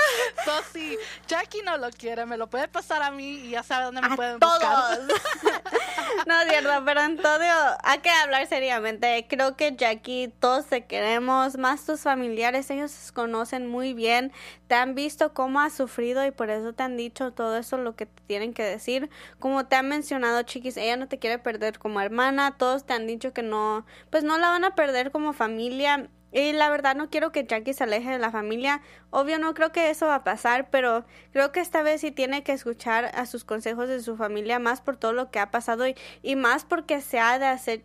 So, 0.45 0.53
si 0.73 0.99
Jackie 1.27 1.63
no 1.63 1.77
lo 1.77 1.91
quiere, 1.91 2.27
me 2.27 2.37
lo 2.37 2.49
puede 2.49 2.69
pasar 2.69 3.03
a 3.03 3.11
mí 3.11 3.41
y 3.41 3.51
ya 3.51 3.63
sabe 3.63 3.87
dónde 3.87 4.03
me 4.03 4.17
pueden 4.17 4.39
buscar. 4.39 5.01
no, 6.27 6.41
es 6.41 6.49
cierto, 6.49 6.71
pero 6.85 7.03
en 7.03 7.17
todo 7.17 7.39
hay 7.83 7.99
que 7.99 8.11
hablar 8.11 8.47
seriamente. 8.47 9.27
Creo 9.29 9.57
que 9.57 9.75
Jackie, 9.77 10.33
todos 10.41 10.67
te 10.67 10.87
queremos, 10.87 11.57
más 11.57 11.85
tus 11.85 12.01
familiares, 12.01 12.71
ellos 12.71 12.91
se 12.91 13.13
conocen 13.13 13.67
muy 13.67 13.95
bien, 13.95 14.33
te 14.67 14.75
han 14.75 14.95
visto 14.95 15.33
cómo 15.33 15.61
has 15.61 15.73
sufrido 15.73 16.25
y 16.27 16.31
por 16.31 16.51
eso 16.51 16.73
te 16.73 16.83
han 16.83 16.97
dicho 16.97 17.33
todo 17.33 17.57
eso 17.57 17.79
lo 17.79 17.97
que 17.97 18.07
te 18.07 18.23
tienen 18.27 18.53
que 18.53 18.63
decir. 18.63 19.09
Como 19.39 19.67
te 19.67 19.77
han 19.77 19.89
mencionado, 19.89 20.43
chiquis, 20.43 20.77
ella 20.77 20.97
no 20.97 21.09
te 21.09 21.19
quiere 21.19 21.39
perder 21.39 21.79
como 21.79 22.01
hermana, 22.01 22.57
todos 22.57 22.85
te 22.85 22.93
han 22.93 22.98
dicho 23.07 23.33
que 23.33 23.43
no, 23.43 23.87
pues 24.11 24.25
no 24.25 24.39
la 24.39 24.49
van 24.49 24.65
a 24.65 24.75
perder 24.75 25.11
como 25.11 25.33
familia. 25.33 26.09
Y 26.31 26.53
la 26.53 26.69
verdad 26.69 26.95
no 26.95 27.09
quiero 27.09 27.33
que 27.33 27.45
Jackie 27.47 27.73
se 27.73 27.85
aleje 27.85 28.11
de 28.11 28.19
la 28.19 28.31
familia. 28.31 28.83
Obvio 29.11 29.39
no 29.39 29.55
creo 29.55 29.73
que 29.73 29.89
eso 29.89 30.07
va 30.07 30.17
a 30.17 30.25
pasar, 30.25 30.69
pero 30.71 31.07
creo 31.33 31.53
que 31.53 31.61
esta 31.61 31.83
vez 31.83 32.03
sí 32.03 32.11
tiene 32.11 32.43
que 32.43 32.53
escuchar 32.53 33.07
a 33.15 33.25
sus 33.25 33.45
consejos 33.45 33.89
de 33.89 34.01
su 34.03 34.17
familia 34.17 34.59
más 34.59 34.83
por 34.83 34.97
todo 34.99 35.15
lo 35.15 35.31
que 35.31 35.39
ha 35.39 35.51
pasado 35.51 35.89
y, 35.89 35.95
y 36.23 36.37
más 36.37 36.67
porque 36.67 37.01
se 37.01 37.19
ha 37.19 37.39
de 37.39 37.47
hacer 37.47 37.83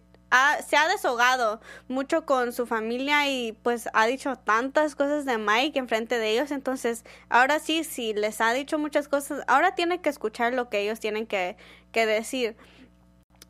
se 0.68 0.76
ha 0.76 0.88
desahogado 0.88 1.62
mucho 1.88 2.26
con 2.26 2.54
su 2.54 2.66
familia 2.66 3.30
y 3.30 3.52
pues 3.52 3.88
ha 3.94 4.08
dicho 4.08 4.36
tantas 4.36 4.96
cosas 4.96 5.26
de 5.26 5.38
Mike 5.38 5.78
en 5.78 5.88
frente 5.88 6.18
de 6.18 6.32
ellos. 6.32 6.52
Entonces, 6.52 7.06
ahora 7.30 7.60
sí, 7.60 7.84
si 7.84 8.14
les 8.14 8.42
ha 8.42 8.52
dicho 8.54 8.80
muchas 8.80 9.08
cosas, 9.08 9.44
ahora 9.48 9.76
tiene 9.76 10.02
que 10.02 10.10
escuchar 10.10 10.54
lo 10.54 10.70
que 10.70 10.80
ellos 10.80 11.00
tienen 11.00 11.28
que, 11.28 11.56
que 11.92 12.06
decir. 12.08 12.56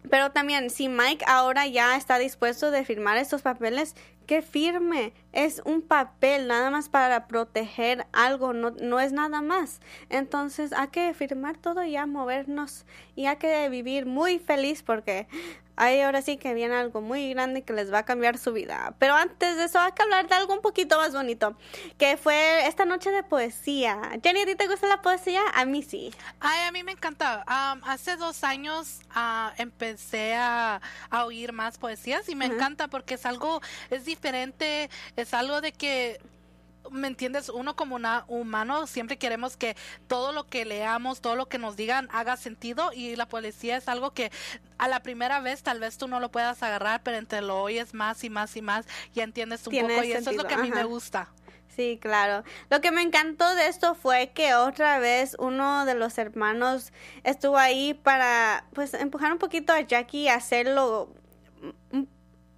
Pero 0.10 0.32
también, 0.32 0.70
si 0.70 0.90
Mike 0.90 1.26
ahora 1.28 1.66
ya 1.68 1.96
está 1.96 2.18
dispuesto 2.18 2.72
de 2.72 2.86
firmar 2.86 3.18
estos 3.18 3.42
papeles, 3.42 3.96
que 4.24 4.42
firme. 4.42 5.14
Es 5.32 5.62
un 5.66 5.82
papel 5.82 6.48
nada 6.48 6.70
más 6.70 6.90
para 6.90 7.28
proteger 7.28 8.06
algo, 8.12 8.54
no, 8.54 8.72
no 8.72 9.00
es 9.00 9.12
nada 9.12 9.42
más. 9.42 9.82
Entonces 10.10 10.74
hay 10.74 10.90
que 10.90 11.14
firmar 11.14 11.58
todo 11.58 11.84
y 11.84 11.96
a 11.96 12.06
movernos 12.06 12.86
y 13.16 13.26
hay 13.26 13.38
que 13.38 13.70
vivir 13.70 14.06
muy 14.06 14.40
feliz 14.40 14.84
porque 14.84 15.28
Ahí 15.76 16.02
ahora 16.02 16.22
sí 16.22 16.38
que 16.38 16.54
viene 16.54 16.76
algo 16.76 17.02
muy 17.02 17.34
grande 17.34 17.64
que 17.64 17.74
les 17.74 17.92
va 17.92 18.00
a 18.00 18.06
cambiar 18.06 18.38
su 18.38 18.54
vida. 18.54 18.94
Pero 19.00 19.16
antes 19.16 19.58
de 19.58 19.66
eso 19.66 19.80
hay 19.80 19.92
que 19.94 20.04
hablar 20.04 20.28
de 20.28 20.36
algo 20.36 20.54
un 20.54 20.62
poquito 20.62 20.98
más 20.98 21.14
bonito, 21.14 21.58
que 21.98 22.16
fue 22.16 22.68
esta 22.68 22.86
noche 22.86 23.10
de 23.10 23.24
poesía. 23.24 24.00
Jenny, 24.24 24.42
¿a 24.42 24.46
ti 24.46 24.56
te 24.56 24.68
gusta 24.68 24.88
la 24.88 25.02
poesía? 25.02 25.42
A 25.56 25.66
mí 25.66 25.82
sí. 25.82 26.14
Ay, 26.40 26.68
a 26.68 26.72
mí 26.72 26.84
me 26.84 26.92
encanta. 26.92 27.44
hace 27.48 28.18
dos 28.18 28.44
años 28.44 29.00
uh, 29.16 29.50
empecé 29.58 30.36
a, 30.36 30.80
a, 31.10 31.26
oír 31.26 31.54
más 31.54 31.80
poesías 31.80 32.30
y 32.30 32.36
me 32.36 32.46
encanta 32.46 32.88
porque 32.88 33.16
es 33.16 33.26
algo, 33.26 33.62
es 33.90 34.06
diferente, 34.14 34.90
es 35.16 35.34
algo 35.34 35.62
de 35.62 35.72
que 35.72 36.20
¿me 36.92 37.08
entiendes? 37.08 37.50
Uno 37.50 37.76
como 37.76 37.96
una 37.96 38.26
humano 38.28 38.88
siempre 38.88 39.18
queremos 39.18 39.58
que 39.58 39.76
todo 40.08 40.32
lo 40.32 40.48
que 40.48 40.66
leamos, 40.66 41.22
todo 41.22 41.36
lo 41.36 41.48
que 41.48 41.58
nos 41.58 41.76
digan 41.76 42.10
haga 42.12 42.38
sentido 42.38 42.92
y 42.94 43.16
la 43.16 43.28
poesía 43.28 43.78
es 43.78 43.88
algo 43.88 44.12
que 44.12 44.32
a 44.78 44.88
la 44.88 45.02
primera 45.02 45.40
vez 45.40 45.64
tal 45.64 45.80
vez 45.80 45.98
tú 45.98 46.08
no 46.08 46.20
lo 46.20 46.30
puedas 46.30 46.62
agarrar, 46.62 47.02
pero 47.04 47.18
entre 47.18 47.42
lo 47.42 47.62
oyes 47.62 47.94
más 47.94 48.24
y 48.24 48.30
más 48.30 48.56
y 48.56 48.62
más 48.62 48.86
y 49.14 49.22
entiendes 49.22 49.66
un 49.68 49.74
poco 49.80 50.04
y 50.04 50.12
eso 50.12 50.30
es 50.30 50.38
lo 50.38 50.46
que 50.46 50.56
a 50.56 50.58
mí 50.58 50.72
me 50.72 50.84
gusta. 50.84 51.30
Sí, 51.76 51.98
claro. 52.00 52.44
Lo 52.70 52.82
que 52.82 52.92
me 52.92 53.02
encantó 53.02 53.56
de 53.56 53.68
esto 53.68 53.96
fue 53.96 54.32
que 54.36 54.54
otra 54.54 55.00
vez 55.00 55.36
uno 55.40 55.86
de 55.86 55.96
los 55.96 56.20
hermanos 56.20 56.94
estuvo 57.24 57.58
ahí 57.58 57.96
para 57.96 58.66
pues 58.74 58.94
empujar 58.94 59.32
un 59.32 59.40
poquito 59.40 59.74
a 59.74 59.82
Jackie 59.82 60.28
a 60.28 60.36
hacerlo 60.36 61.10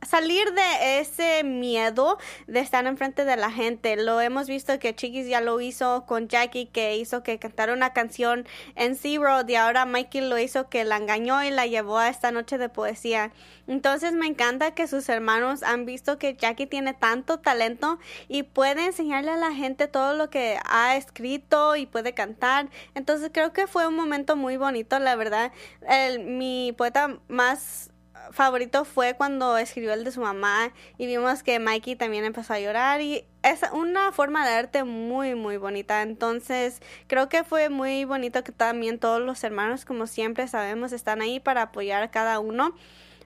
salir 0.05 0.53
de 0.53 0.99
ese 0.99 1.43
miedo 1.43 2.17
de 2.47 2.59
estar 2.59 2.85
enfrente 2.85 3.25
de 3.25 3.35
la 3.37 3.51
gente. 3.51 3.95
Lo 3.95 4.21
hemos 4.21 4.47
visto 4.47 4.77
que 4.79 4.95
Chiquis 4.95 5.27
ya 5.27 5.41
lo 5.41 5.59
hizo 5.61 6.05
con 6.05 6.27
Jackie, 6.27 6.67
que 6.67 6.97
hizo 6.97 7.23
que 7.23 7.39
cantara 7.39 7.73
una 7.73 7.93
canción 7.93 8.47
en 8.75 8.97
Road 9.21 9.47
y 9.47 9.55
ahora 9.55 9.85
Mikey 9.85 10.21
lo 10.21 10.37
hizo 10.37 10.69
que 10.69 10.83
la 10.83 10.97
engañó 10.97 11.43
y 11.43 11.49
la 11.49 11.67
llevó 11.67 11.97
a 11.97 12.09
esta 12.09 12.31
noche 12.31 12.57
de 12.57 12.69
poesía. 12.69 13.31
Entonces 13.67 14.13
me 14.13 14.27
encanta 14.27 14.71
que 14.71 14.87
sus 14.87 15.09
hermanos 15.09 15.63
han 15.63 15.85
visto 15.85 16.17
que 16.17 16.35
Jackie 16.35 16.67
tiene 16.67 16.93
tanto 16.93 17.39
talento 17.39 17.99
y 18.27 18.43
puede 18.43 18.85
enseñarle 18.85 19.31
a 19.31 19.37
la 19.37 19.53
gente 19.53 19.87
todo 19.87 20.13
lo 20.13 20.29
que 20.29 20.59
ha 20.65 20.95
escrito 20.95 21.75
y 21.75 21.85
puede 21.85 22.13
cantar. 22.13 22.69
Entonces 22.93 23.31
creo 23.33 23.53
que 23.53 23.67
fue 23.67 23.87
un 23.87 23.95
momento 23.95 24.35
muy 24.35 24.57
bonito, 24.57 24.99
la 24.99 25.15
verdad. 25.15 25.51
El, 25.87 26.19
mi 26.19 26.73
poeta 26.77 27.19
más 27.27 27.91
favorito 28.31 28.85
fue 28.85 29.15
cuando 29.15 29.57
escribió 29.57 29.93
el 29.93 30.03
de 30.03 30.11
su 30.11 30.21
mamá 30.21 30.71
y 30.97 31.05
vimos 31.05 31.43
que 31.43 31.59
Mikey 31.59 31.95
también 31.95 32.25
empezó 32.25 32.53
a 32.53 32.59
llorar 32.59 33.01
y 33.01 33.25
es 33.43 33.61
una 33.73 34.11
forma 34.11 34.45
de 34.47 34.53
arte 34.53 34.83
muy 34.83 35.35
muy 35.35 35.57
bonita. 35.57 36.01
Entonces 36.01 36.81
creo 37.07 37.29
que 37.29 37.43
fue 37.43 37.69
muy 37.69 38.05
bonito 38.05 38.43
que 38.43 38.51
también 38.51 38.99
todos 38.99 39.21
los 39.21 39.43
hermanos 39.43 39.85
como 39.85 40.07
siempre 40.07 40.47
sabemos 40.47 40.91
están 40.91 41.21
ahí 41.21 41.39
para 41.39 41.63
apoyar 41.63 42.03
a 42.03 42.11
cada 42.11 42.39
uno 42.39 42.75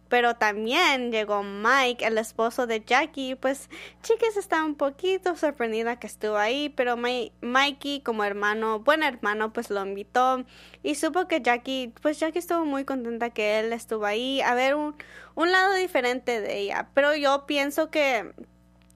pero 0.09 0.35
también 0.35 1.11
llegó 1.11 1.43
Mike, 1.43 2.05
el 2.05 2.17
esposo 2.17 2.67
de 2.67 2.83
Jackie, 2.85 3.35
pues 3.35 3.69
Chiquis 4.01 4.37
está 4.37 4.63
un 4.63 4.75
poquito 4.75 5.35
sorprendida 5.35 5.99
que 5.99 6.07
estuvo 6.07 6.35
ahí, 6.37 6.69
pero 6.69 6.97
Mikey 6.97 8.01
como 8.01 8.23
hermano, 8.23 8.79
buen 8.79 9.03
hermano, 9.03 9.53
pues 9.53 9.69
lo 9.69 9.85
invitó 9.85 10.43
y 10.83 10.95
supo 10.95 11.27
que 11.27 11.41
Jackie, 11.41 11.93
pues 12.01 12.19
Jackie 12.19 12.39
estuvo 12.39 12.65
muy 12.65 12.85
contenta 12.85 13.29
que 13.29 13.59
él 13.59 13.71
estuvo 13.71 14.05
ahí. 14.05 14.41
A 14.41 14.55
ver 14.55 14.75
un, 14.75 14.95
un 15.35 15.51
lado 15.51 15.75
diferente 15.75 16.41
de 16.41 16.57
ella, 16.57 16.89
pero 16.93 17.15
yo 17.15 17.45
pienso 17.45 17.91
que 17.91 18.33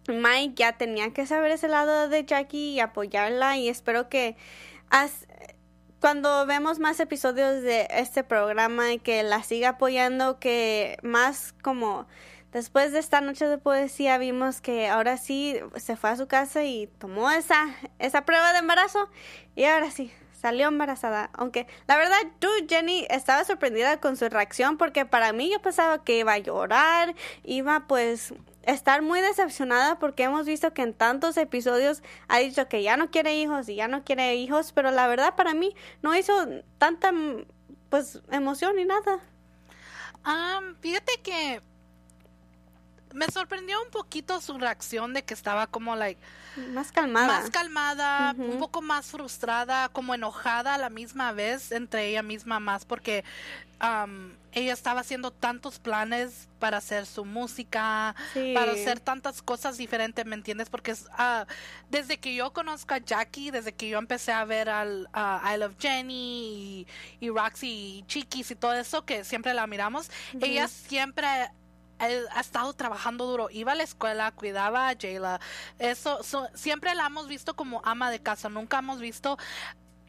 Mike 0.08 0.56
ya 0.56 0.74
tenía 0.74 1.14
que 1.14 1.26
saber 1.26 1.52
ese 1.52 1.68
lado 1.68 2.10
de 2.10 2.26
Jackie 2.26 2.74
y 2.74 2.80
apoyarla 2.80 3.58
y 3.58 3.70
espero 3.70 4.10
que 4.10 4.36
cuando 6.04 6.46
vemos 6.46 6.80
más 6.80 7.00
episodios 7.00 7.62
de 7.62 7.88
este 7.90 8.26
programa 8.26 8.92
y 8.92 9.00
que 9.00 9.24
la 9.24 9.42
siga 9.42 9.70
apoyando, 9.70 10.38
que 10.38 10.98
más 11.02 11.56
como 11.62 12.08
después 12.52 12.92
de 12.92 13.00
esta 13.00 13.22
noche 13.22 13.48
de 13.48 13.58
poesía 13.58 14.18
vimos 14.18 14.60
que 14.60 14.90
ahora 14.90 15.16
sí 15.16 15.58
se 15.78 15.96
fue 15.96 16.10
a 16.10 16.18
su 16.18 16.28
casa 16.28 16.66
y 16.66 16.88
tomó 16.98 17.32
esa, 17.32 17.74
esa 18.00 18.26
prueba 18.26 18.52
de 18.52 18.60
embarazo 18.60 19.10
y 19.56 19.64
ahora 19.64 19.92
sí 19.92 20.12
salió 20.34 20.68
embarazada. 20.68 21.30
Aunque 21.32 21.68
la 21.88 21.96
verdad, 21.96 22.18
tú, 22.40 22.50
Jenny, 22.68 23.08
estaba 23.10 23.46
sorprendida 23.46 24.02
con 24.02 24.18
su 24.18 24.28
reacción 24.28 24.78
porque 24.78 25.06
para 25.06 25.32
mí 25.32 25.50
yo 25.54 25.62
pensaba 25.62 26.04
que 26.04 26.18
iba 26.18 26.34
a 26.34 26.40
llorar, 26.40 27.16
iba 27.46 27.88
pues 27.88 28.34
estar 28.64 29.02
muy 29.02 29.22
decepcionada 29.22 30.00
porque 30.00 30.24
hemos 30.24 30.46
visto 30.46 30.74
que 30.74 30.82
en 30.82 30.94
tantos 30.94 31.38
episodios 31.38 32.02
ha 32.28 32.40
dicho 32.40 32.68
que 32.68 32.84
ya 32.84 32.98
no 32.98 33.12
quiere 33.12 33.36
hijos 33.36 33.70
y 33.70 33.76
ya 33.76 33.88
no 33.88 34.04
quiere 34.04 34.36
hijos, 34.36 34.72
pero 34.74 34.92
la 34.92 35.08
verdad 35.08 35.36
para 35.36 35.54
mí 35.54 35.76
no 36.02 36.16
hizo 36.16 36.34
tanta 36.78 37.12
pues 37.90 38.22
emoción 38.32 38.76
ni 38.76 38.86
nada. 38.86 39.20
fíjate 40.82 41.22
que 41.22 41.62
me 43.14 43.28
sorprendió 43.28 43.82
un 43.82 43.90
poquito 43.90 44.42
su 44.42 44.58
reacción 44.58 45.14
de 45.14 45.24
que 45.24 45.34
estaba 45.34 45.68
como 45.68 45.96
like 45.96 46.20
más 46.72 46.92
calmada. 46.92 47.28
Más 47.28 47.50
calmada, 47.50 48.36
un 48.38 48.60
poco 48.60 48.82
más 48.82 49.08
frustrada, 49.08 49.90
como 49.90 50.14
enojada 50.14 50.76
a 50.76 50.78
la 50.78 50.90
misma 50.90 51.32
vez 51.32 51.72
entre 51.72 52.08
ella 52.08 52.22
misma 52.22 52.60
más 52.60 52.86
porque 52.86 53.24
ella 54.54 54.72
estaba 54.72 55.02
haciendo 55.02 55.32
tantos 55.32 55.80
planes 55.80 56.48
para 56.60 56.78
hacer 56.78 57.06
su 57.06 57.26
música, 57.26 58.16
para 58.54 58.72
hacer 58.72 59.02
tantas 59.02 59.42
cosas 59.42 59.78
diferentes, 59.78 60.26
¿me 60.26 60.36
entiendes? 60.36 60.70
Porque 60.70 60.94
uh, 60.94 61.46
desde 61.90 62.18
que 62.18 62.34
yo 62.34 62.54
conozco 62.54 62.94
a 62.94 63.00
Jackie, 63.00 63.52
desde 63.52 63.74
que 63.74 63.90
yo 63.90 63.98
empecé 63.98 64.32
a 64.32 64.46
ver 64.46 64.70
al 64.70 65.10
I 65.14 65.58
Love 65.58 65.76
Jenny 65.80 66.88
y, 67.20 67.30
Roxy 67.30 67.68
y 67.68 68.04
Chiquis 68.08 68.52
y 68.52 68.56
todo 68.56 68.74
eso, 68.74 69.04
que 69.04 69.26
siempre 69.26 69.54
la 69.54 69.68
miramos, 69.68 70.10
ella 70.40 70.70
siempre 70.70 71.28
ha 72.00 72.40
estado 72.40 72.74
trabajando 72.74 73.26
duro, 73.26 73.50
iba 73.52 73.72
a 73.72 73.76
la 73.76 73.84
escuela, 73.84 74.32
cuidaba 74.32 74.90
a 74.90 74.96
Jayla, 75.00 75.40
eso 75.80 76.20
siempre 76.54 76.94
la 76.96 77.06
hemos 77.06 77.28
visto 77.28 77.56
como 77.56 77.82
ama 77.86 78.12
de 78.12 78.20
casa, 78.20 78.50
nunca 78.50 78.80
hemos 78.80 79.00
visto 79.00 79.38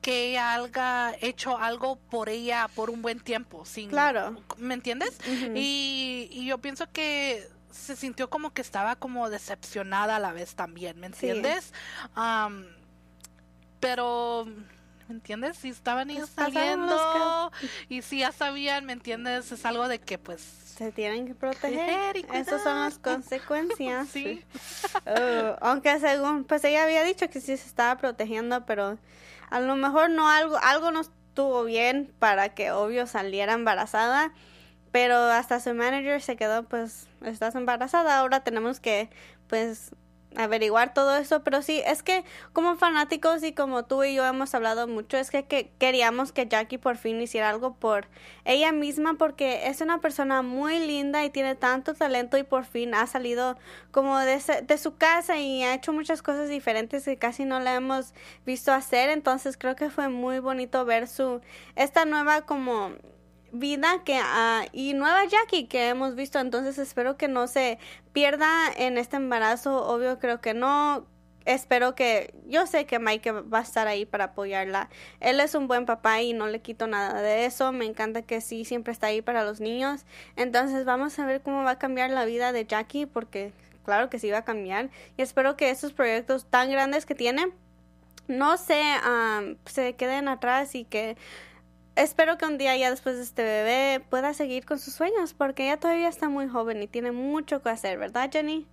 que 0.00 0.30
ella 0.30 0.54
haya 0.54 1.16
hecho 1.20 1.56
algo 1.56 1.96
por 1.96 2.28
ella 2.28 2.68
por 2.74 2.90
un 2.90 3.00
buen 3.00 3.20
tiempo, 3.20 3.64
sin, 3.64 3.88
claro, 3.88 4.42
¿me 4.58 4.74
entiendes? 4.74 5.18
y, 5.54 6.44
yo 6.46 6.58
pienso 6.58 6.90
que 6.90 7.48
se 7.70 7.96
sintió 7.96 8.28
como 8.28 8.52
que 8.52 8.60
estaba 8.60 8.96
como 8.96 9.30
decepcionada 9.30 10.16
a 10.16 10.18
la 10.18 10.32
vez 10.32 10.54
también, 10.54 11.00
¿me 11.00 11.06
entiendes? 11.06 11.72
pero 13.80 14.46
¿me 15.08 15.14
entiendes? 15.14 15.58
Si 15.58 15.68
estaban 15.68 16.10
ellos 16.10 16.30
saliendo 16.34 17.52
y 17.88 18.02
si 18.02 18.20
ya 18.20 18.32
sabían, 18.32 18.84
¿me 18.86 18.92
entiendes? 18.92 19.52
Es 19.52 19.64
algo 19.64 19.88
de 19.88 20.00
que 20.00 20.18
pues 20.18 20.63
se 20.74 20.90
tienen 20.92 21.26
que 21.26 21.34
proteger. 21.34 22.16
Esas 22.32 22.62
son 22.62 22.80
las 22.80 22.98
consecuencias. 22.98 24.08
sí. 24.12 24.42
Oh, 25.06 25.56
aunque 25.60 25.98
según, 26.00 26.44
pues 26.44 26.64
ella 26.64 26.84
había 26.84 27.02
dicho 27.04 27.28
que 27.28 27.40
sí 27.40 27.56
se 27.56 27.66
estaba 27.66 27.98
protegiendo, 27.98 28.64
pero 28.64 28.98
a 29.50 29.60
lo 29.60 29.76
mejor 29.76 30.08
no 30.08 30.30
algo, 30.30 30.56
algo 30.62 30.90
no 30.92 31.02
estuvo 31.02 31.64
bien 31.64 32.10
para 32.18 32.54
que 32.54 32.70
obvio 32.70 33.06
saliera 33.06 33.52
embarazada. 33.52 34.32
Pero 34.92 35.16
hasta 35.16 35.60
su 35.60 35.74
manager 35.74 36.22
se 36.22 36.36
quedó, 36.36 36.62
pues, 36.62 37.08
estás 37.22 37.54
embarazada, 37.54 38.18
ahora 38.18 38.44
tenemos 38.44 38.80
que, 38.80 39.10
pues, 39.48 39.90
averiguar 40.36 40.94
todo 40.94 41.16
eso, 41.16 41.42
pero 41.42 41.62
sí, 41.62 41.82
es 41.86 42.02
que 42.02 42.24
como 42.52 42.76
fanáticos 42.76 43.42
y 43.42 43.52
como 43.52 43.84
tú 43.84 44.04
y 44.04 44.14
yo 44.14 44.24
hemos 44.24 44.54
hablado 44.54 44.86
mucho, 44.86 45.16
es 45.16 45.30
que, 45.30 45.70
queríamos 45.78 46.32
que 46.32 46.46
Jackie 46.46 46.78
por 46.78 46.96
fin 46.96 47.20
hiciera 47.20 47.50
algo 47.50 47.74
por 47.74 48.08
ella 48.44 48.72
misma 48.72 49.14
porque 49.14 49.66
es 49.68 49.80
una 49.80 50.00
persona 50.00 50.42
muy 50.42 50.78
linda 50.78 51.24
y 51.24 51.30
tiene 51.30 51.54
tanto 51.54 51.94
talento 51.94 52.36
y 52.38 52.42
por 52.42 52.64
fin 52.64 52.94
ha 52.94 53.06
salido 53.06 53.56
como 53.90 54.18
de, 54.18 54.40
de 54.66 54.78
su 54.78 54.96
casa 54.96 55.38
y 55.38 55.62
ha 55.62 55.74
hecho 55.74 55.92
muchas 55.92 56.22
cosas 56.22 56.48
diferentes 56.48 57.04
que 57.04 57.16
casi 57.16 57.44
no 57.44 57.60
la 57.60 57.74
hemos 57.74 58.14
visto 58.44 58.72
hacer, 58.72 59.10
entonces 59.10 59.56
creo 59.56 59.76
que 59.76 59.90
fue 59.90 60.08
muy 60.08 60.38
bonito 60.38 60.84
ver 60.84 61.08
su, 61.08 61.40
esta 61.76 62.04
nueva 62.04 62.42
como 62.42 62.92
vida 63.54 64.02
que 64.04 64.20
uh, 64.20 64.68
y 64.72 64.94
nueva 64.94 65.24
Jackie 65.24 65.66
que 65.66 65.88
hemos 65.88 66.14
visto. 66.14 66.38
Entonces 66.38 66.78
espero 66.78 67.16
que 67.16 67.28
no 67.28 67.46
se 67.46 67.78
pierda 68.12 68.70
en 68.76 68.98
este 68.98 69.16
embarazo. 69.16 69.86
Obvio 69.86 70.18
creo 70.18 70.40
que 70.40 70.54
no. 70.54 71.06
Espero 71.46 71.94
que 71.94 72.34
yo 72.46 72.66
sé 72.66 72.86
que 72.86 72.98
Mike 72.98 73.30
va 73.30 73.58
a 73.58 73.62
estar 73.62 73.86
ahí 73.86 74.06
para 74.06 74.24
apoyarla. 74.24 74.88
Él 75.20 75.40
es 75.40 75.54
un 75.54 75.68
buen 75.68 75.84
papá 75.84 76.22
y 76.22 76.32
no 76.32 76.46
le 76.46 76.60
quito 76.60 76.86
nada 76.86 77.20
de 77.20 77.44
eso. 77.44 77.70
Me 77.70 77.84
encanta 77.84 78.22
que 78.22 78.40
sí 78.40 78.64
siempre 78.64 78.92
está 78.92 79.08
ahí 79.08 79.20
para 79.20 79.44
los 79.44 79.60
niños. 79.60 80.06
Entonces 80.36 80.84
vamos 80.86 81.18
a 81.18 81.26
ver 81.26 81.42
cómo 81.42 81.62
va 81.62 81.72
a 81.72 81.78
cambiar 81.78 82.10
la 82.10 82.24
vida 82.24 82.52
de 82.52 82.64
Jackie 82.64 83.06
porque 83.06 83.52
claro 83.84 84.08
que 84.08 84.18
sí 84.18 84.30
va 84.30 84.38
a 84.38 84.44
cambiar. 84.44 84.88
Y 85.18 85.22
espero 85.22 85.56
que 85.56 85.70
esos 85.70 85.92
proyectos 85.92 86.46
tan 86.46 86.70
grandes 86.70 87.04
que 87.04 87.14
tiene 87.14 87.52
no 88.26 88.56
se 88.56 88.80
se 89.66 89.94
queden 89.96 90.28
atrás 90.28 90.74
y 90.74 90.84
que 90.84 91.16
espero 91.96 92.38
que 92.38 92.46
un 92.46 92.58
día 92.58 92.76
ya 92.76 92.90
después 92.90 93.16
de 93.16 93.22
este 93.22 93.42
bebé 93.42 94.04
pueda 94.08 94.34
seguir 94.34 94.64
con 94.64 94.78
sus 94.78 94.94
sueños 94.94 95.34
porque 95.34 95.64
ella 95.64 95.78
todavía 95.78 96.08
está 96.08 96.28
muy 96.28 96.48
joven 96.48 96.82
y 96.82 96.86
tiene 96.86 97.12
mucho 97.12 97.62
que 97.62 97.70
hacer, 97.70 97.98
¿verdad, 97.98 98.30
Jenny? 98.32 98.66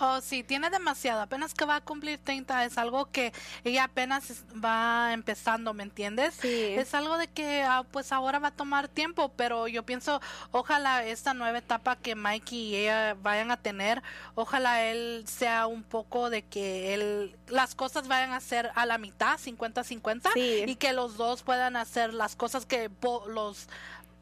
Oh, 0.00 0.20
sí, 0.20 0.44
tiene 0.44 0.70
demasiado. 0.70 1.20
Apenas 1.20 1.54
que 1.54 1.64
va 1.64 1.76
a 1.76 1.80
cumplir 1.80 2.18
30 2.18 2.64
es 2.64 2.78
algo 2.78 3.06
que 3.06 3.32
ella 3.64 3.84
apenas 3.84 4.44
va 4.64 5.12
empezando, 5.12 5.74
¿me 5.74 5.82
entiendes? 5.82 6.34
Sí. 6.40 6.74
Es 6.76 6.94
algo 6.94 7.18
de 7.18 7.26
que 7.26 7.62
ah, 7.62 7.84
pues 7.90 8.12
ahora 8.12 8.38
va 8.38 8.48
a 8.48 8.52
tomar 8.52 8.88
tiempo, 8.88 9.32
pero 9.36 9.66
yo 9.66 9.82
pienso, 9.82 10.20
ojalá 10.52 11.04
esta 11.04 11.34
nueva 11.34 11.58
etapa 11.58 11.96
que 11.96 12.14
Mike 12.14 12.54
y 12.54 12.76
ella 12.76 13.14
vayan 13.14 13.50
a 13.50 13.56
tener, 13.56 14.02
ojalá 14.34 14.84
él 14.84 15.24
sea 15.26 15.66
un 15.66 15.82
poco 15.82 16.30
de 16.30 16.42
que 16.42 16.94
él, 16.94 17.36
las 17.48 17.74
cosas 17.74 18.06
vayan 18.06 18.32
a 18.32 18.40
ser 18.40 18.70
a 18.74 18.86
la 18.86 18.98
mitad, 18.98 19.38
50-50, 19.38 20.68
y 20.68 20.76
que 20.76 20.92
los 20.92 21.16
dos 21.16 21.42
puedan 21.42 21.76
hacer 21.76 22.14
las 22.14 22.36
cosas 22.36 22.66
que 22.66 22.90
los 23.28 23.68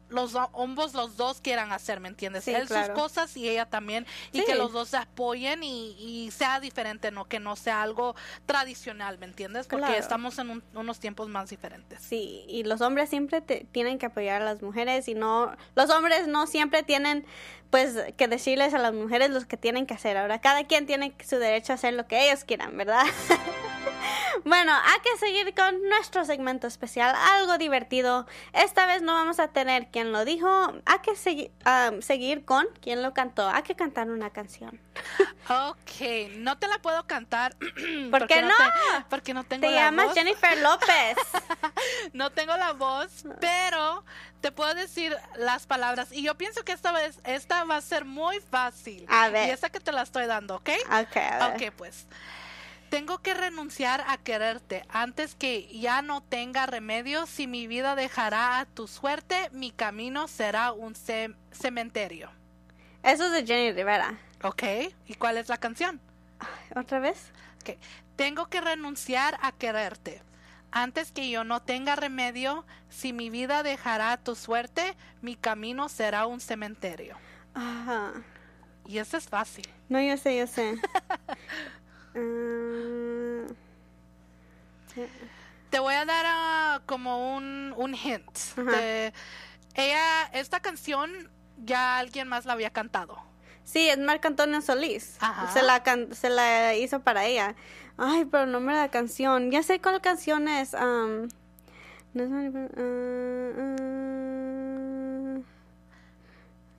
los 0.09 0.35
ambos 0.35 0.93
los 0.93 1.17
dos 1.17 1.41
quieran 1.41 1.71
hacer, 1.71 1.99
¿me 1.99 2.07
entiendes? 2.07 2.47
Él 2.47 2.67
sus 2.67 2.89
cosas 2.89 3.35
y 3.35 3.49
ella 3.49 3.65
también 3.65 4.05
y 4.31 4.43
que 4.43 4.55
los 4.55 4.71
dos 4.71 4.89
se 4.89 4.97
apoyen 4.97 5.63
y, 5.63 6.29
sea 6.31 6.59
diferente, 6.59 7.11
no 7.11 7.25
que 7.25 7.39
no 7.39 7.55
sea 7.55 7.81
algo 7.81 8.15
tradicional, 8.45 9.17
¿me 9.17 9.25
entiendes? 9.25 9.67
Porque 9.67 9.97
estamos 9.97 10.37
en 10.39 10.63
unos 10.73 10.99
tiempos 10.99 11.27
más 11.29 11.49
diferentes. 11.49 12.01
Sí, 12.01 12.45
y 12.47 12.63
los 12.63 12.81
hombres 12.81 13.09
siempre 13.09 13.41
tienen 13.41 13.97
que 13.97 14.05
apoyar 14.05 14.41
a 14.41 14.45
las 14.45 14.61
mujeres 14.61 15.07
y 15.07 15.15
no 15.15 15.55
los 15.75 15.89
hombres 15.89 16.27
no 16.27 16.47
siempre 16.47 16.83
tienen 16.83 17.25
pues 17.69 17.95
que 18.15 18.27
decirles 18.27 18.73
a 18.73 18.77
las 18.77 18.93
mujeres 18.93 19.29
lo 19.29 19.41
que 19.47 19.57
tienen 19.57 19.85
que 19.85 19.93
hacer. 19.93 20.17
Ahora 20.17 20.39
cada 20.39 20.65
quien 20.65 20.85
tiene 20.85 21.13
su 21.25 21.37
derecho 21.37 21.73
a 21.73 21.75
hacer 21.75 21.93
lo 21.93 22.07
que 22.07 22.27
ellos 22.27 22.43
quieran, 22.43 22.75
¿verdad? 22.77 23.05
Bueno, 24.45 24.71
hay 24.71 24.99
que 25.01 25.17
seguir 25.17 25.53
con 25.55 25.81
nuestro 25.89 26.25
segmento 26.25 26.67
especial, 26.67 27.15
algo 27.15 27.57
divertido. 27.57 28.27
Esta 28.53 28.85
vez 28.85 29.01
no 29.01 29.13
vamos 29.13 29.39
a 29.39 29.49
tener 29.49 29.87
quien 29.87 30.11
lo 30.11 30.25
dijo, 30.25 30.47
hay 30.85 30.99
que 30.99 31.15
segui 31.15 31.51
seguir 32.01 32.45
con 32.45 32.67
quien 32.81 33.01
lo 33.01 33.13
cantó. 33.13 33.49
Hay 33.49 33.63
que 33.63 33.75
cantar 33.75 34.09
una 34.09 34.29
canción. 34.29 34.79
Ok, 35.49 36.33
no 36.39 36.57
te 36.57 36.67
la 36.67 36.79
puedo 36.79 37.07
cantar. 37.07 37.55
¿Por 38.11 38.27
qué 38.27 38.41
no? 38.41 38.53
porque 39.09 39.33
no 39.33 39.45
tengo 39.45 39.61
te 39.61 39.73
la 39.73 39.83
llamas 39.83 40.13
Jennifer 40.13 40.57
López. 40.57 41.15
no 42.13 42.33
tengo 42.33 42.57
la 42.57 42.73
voz, 42.73 43.23
pero 43.39 44.03
te 44.41 44.51
puedo 44.51 44.73
decir 44.73 45.15
las 45.37 45.65
palabras 45.65 46.11
y 46.11 46.21
yo 46.21 46.35
pienso 46.35 46.65
que 46.65 46.73
esta 46.73 46.91
vez 46.91 47.21
esta 47.23 47.56
va 47.63 47.77
a 47.77 47.81
ser 47.81 48.05
muy 48.05 48.39
fácil. 48.39 49.05
A 49.09 49.29
ver. 49.29 49.47
Y 49.47 49.51
esa 49.51 49.69
que 49.69 49.79
te 49.79 49.91
la 49.91 50.01
estoy 50.01 50.25
dando, 50.25 50.55
¿ok? 50.55 50.69
Ok, 50.85 51.17
a 51.17 51.47
ver. 51.49 51.69
Ok, 51.69 51.75
pues. 51.75 52.07
Tengo 52.89 53.17
que 53.17 53.33
renunciar 53.33 54.03
a 54.07 54.17
quererte 54.17 54.85
antes 54.87 55.35
que 55.35 55.67
ya 55.77 56.01
no 56.01 56.21
tenga 56.21 56.65
remedio. 56.65 57.25
Si 57.25 57.45
mi 57.45 57.67
vida 57.67 57.95
dejará 57.95 58.59
a 58.59 58.65
tu 58.65 58.87
suerte, 58.87 59.49
mi 59.51 59.71
camino 59.71 60.27
será 60.29 60.71
un 60.71 60.95
cementerio. 61.51 62.31
Eso 63.03 63.25
es 63.25 63.31
de 63.31 63.45
Jenny 63.45 63.73
Rivera. 63.73 64.17
Ok, 64.43 64.63
¿y 65.05 65.15
cuál 65.15 65.37
es 65.37 65.49
la 65.49 65.57
canción? 65.57 65.99
¿Otra 66.75 66.99
vez? 66.99 67.31
Okay. 67.61 67.77
Tengo 68.15 68.47
que 68.47 68.61
renunciar 68.61 69.37
a 69.41 69.51
quererte. 69.51 70.21
Antes 70.71 71.11
que 71.11 71.29
yo 71.29 71.43
no 71.43 71.61
tenga 71.61 71.95
remedio, 71.95 72.65
si 72.89 73.13
mi 73.13 73.29
vida 73.29 73.63
dejará 73.63 74.11
a 74.11 74.17
tu 74.17 74.35
suerte, 74.35 74.95
mi 75.21 75.35
camino 75.35 75.89
será 75.89 76.25
un 76.25 76.39
cementerio. 76.39 77.17
Ajá. 77.57 78.13
Y 78.85 78.99
eso 78.99 79.17
es 79.17 79.27
fácil. 79.27 79.67
No, 79.89 79.99
yo 79.99 80.15
sé, 80.17 80.37
yo 80.37 80.47
sé. 80.47 80.79
Mm. 82.13 83.45
Te 85.69 85.79
voy 85.79 85.93
a 85.93 86.03
dar 86.03 86.25
ah, 86.27 86.81
como 86.87 87.35
un, 87.35 87.75
un 87.77 87.93
hint. 87.93 88.25
ella, 89.75 90.23
esta 90.33 90.59
canción 90.59 91.29
ya 91.63 91.99
alguien 91.99 92.27
más 92.27 92.47
la 92.47 92.53
había 92.53 92.71
cantado. 92.71 93.19
Sí, 93.63 93.87
es 93.87 93.99
Marc 93.99 94.25
Antonio 94.25 94.61
Solís. 94.61 95.19
Se 95.53 95.61
la, 95.61 95.83
se 96.11 96.29
la 96.31 96.73
hizo 96.73 97.01
para 97.01 97.25
ella. 97.25 97.55
Ay, 97.97 98.25
pero 98.25 98.45
el 98.45 98.51
nombre 98.51 98.73
de 98.73 98.81
la 98.81 98.89
canción. 98.89 99.51
Ya 99.51 99.61
sé 99.61 99.79
cuál 99.79 100.01
canción 100.01 100.47
es. 100.47 100.73
Um, 100.73 101.27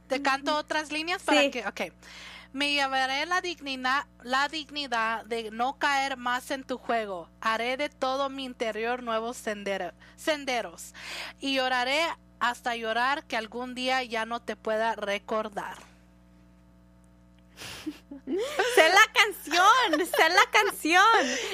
Te 0.09 0.23
canto 0.23 0.57
otras 0.57 0.91
líneas 0.91 1.23
para 1.23 1.51
que. 1.51 1.67
Ok. 1.67 1.81
Me 2.53 2.73
llevaré 2.73 3.27
la 3.27 3.43
dignidad, 3.43 4.07
la 4.23 4.49
dignidad 4.49 5.25
de 5.27 5.51
no 5.51 5.79
caer 5.79 6.17
más 6.17 6.51
en 6.51 6.65
tu 6.65 6.79
juego. 6.79 7.29
Haré 7.43 7.77
de 7.77 7.91
todo 7.91 8.31
mi 8.31 8.45
interior 8.45 9.03
nuevos 9.03 9.37
senderos. 9.37 10.95
Y 11.41 11.57
lloraré 11.57 12.01
hasta 12.41 12.75
llorar 12.75 13.25
que 13.25 13.37
algún 13.37 13.75
día 13.75 14.03
ya 14.03 14.25
no 14.25 14.41
te 14.41 14.57
pueda 14.57 14.95
recordar. 14.95 15.88
sé 18.27 18.89
la 18.89 19.13
canción, 19.13 20.07
sé 20.07 20.29
la 20.29 20.51
canción. 20.51 21.03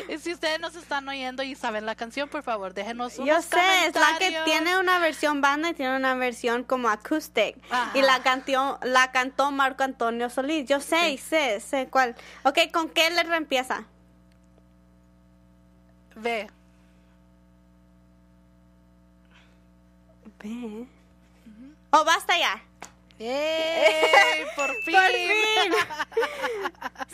Y 0.08 0.18
si 0.18 0.32
ustedes 0.32 0.60
nos 0.60 0.74
están 0.76 1.08
oyendo 1.08 1.42
y 1.42 1.54
saben 1.54 1.86
la 1.86 1.94
canción, 1.94 2.28
por 2.28 2.42
favor, 2.42 2.74
déjenos 2.74 3.18
unos 3.18 3.28
Yo 3.28 3.42
sé, 3.42 3.86
es 3.86 3.94
la 3.94 4.18
que 4.18 4.36
tiene 4.44 4.78
una 4.78 4.98
versión 4.98 5.40
banda 5.40 5.70
y 5.70 5.74
tiene 5.74 5.96
una 5.96 6.14
versión 6.14 6.64
como 6.64 6.88
acoustic. 6.88 7.56
Y 7.94 8.02
la 8.02 8.22
canción, 8.22 8.76
la 8.82 9.12
cantó 9.12 9.50
Marco 9.50 9.84
Antonio 9.84 10.30
Solís. 10.30 10.68
Yo 10.68 10.80
sé, 10.80 11.16
sé, 11.18 11.60
sé 11.60 11.88
cuál. 11.88 12.14
Ok, 12.44 12.58
¿con 12.72 12.90
qué 12.90 13.10
letra 13.10 13.36
empieza? 13.36 13.84
B. 16.16 16.48
B. 20.38 20.86
Oh, 21.90 22.04
basta 22.04 22.36
ya. 22.38 22.62
¡Ey! 23.18 24.44
¡Por 24.56 24.74
fin! 24.82 24.94
¡Por 24.94 25.10
fin! 25.10 25.72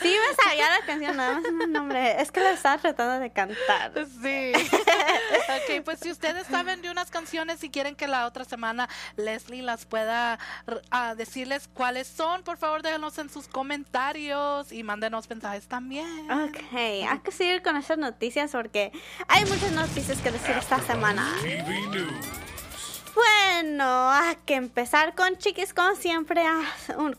Sí, 0.01 0.15
me 0.27 0.43
sabía 0.43 0.69
la 0.69 0.85
canción, 0.85 1.15
nada 1.15 1.35
más 1.35 1.45
el 1.45 1.71
nombre. 1.71 2.21
Es 2.21 2.31
que 2.31 2.39
la 2.39 2.51
estaba 2.51 2.77
tratando 2.79 3.19
de 3.19 3.31
cantar. 3.31 3.93
Sí. 4.21 4.51
ok, 4.55 5.83
pues 5.85 5.99
si 5.99 6.11
ustedes 6.11 6.47
saben 6.47 6.81
de 6.81 6.89
unas 6.89 7.11
canciones 7.11 7.63
y 7.63 7.69
quieren 7.69 7.95
que 7.95 8.07
la 8.07 8.25
otra 8.25 8.45
semana 8.45 8.89
Leslie 9.15 9.61
las 9.61 9.85
pueda 9.85 10.39
uh, 10.67 11.15
decirles 11.15 11.69
cuáles 11.71 12.07
son, 12.07 12.43
por 12.43 12.57
favor 12.57 12.81
déjenos 12.81 13.17
en 13.19 13.29
sus 13.29 13.47
comentarios 13.47 14.71
y 14.71 14.83
mándenos 14.83 15.29
mensajes 15.29 15.67
también. 15.67 16.31
Ok, 16.31 16.57
hay 16.73 17.19
que 17.23 17.31
seguir 17.31 17.61
con 17.61 17.77
esas 17.77 17.99
noticias 17.99 18.51
porque 18.51 18.91
hay 19.27 19.45
muchas 19.45 19.71
noticias 19.71 20.19
que 20.19 20.31
decir 20.31 20.55
esta 20.57 20.79
semana. 20.81 21.31
Bueno, 23.13 24.09
hay 24.09 24.37
que 24.45 24.55
empezar 24.55 25.15
con 25.15 25.37
Chiquis 25.37 25.73
como 25.73 25.95
siempre, 25.95 26.43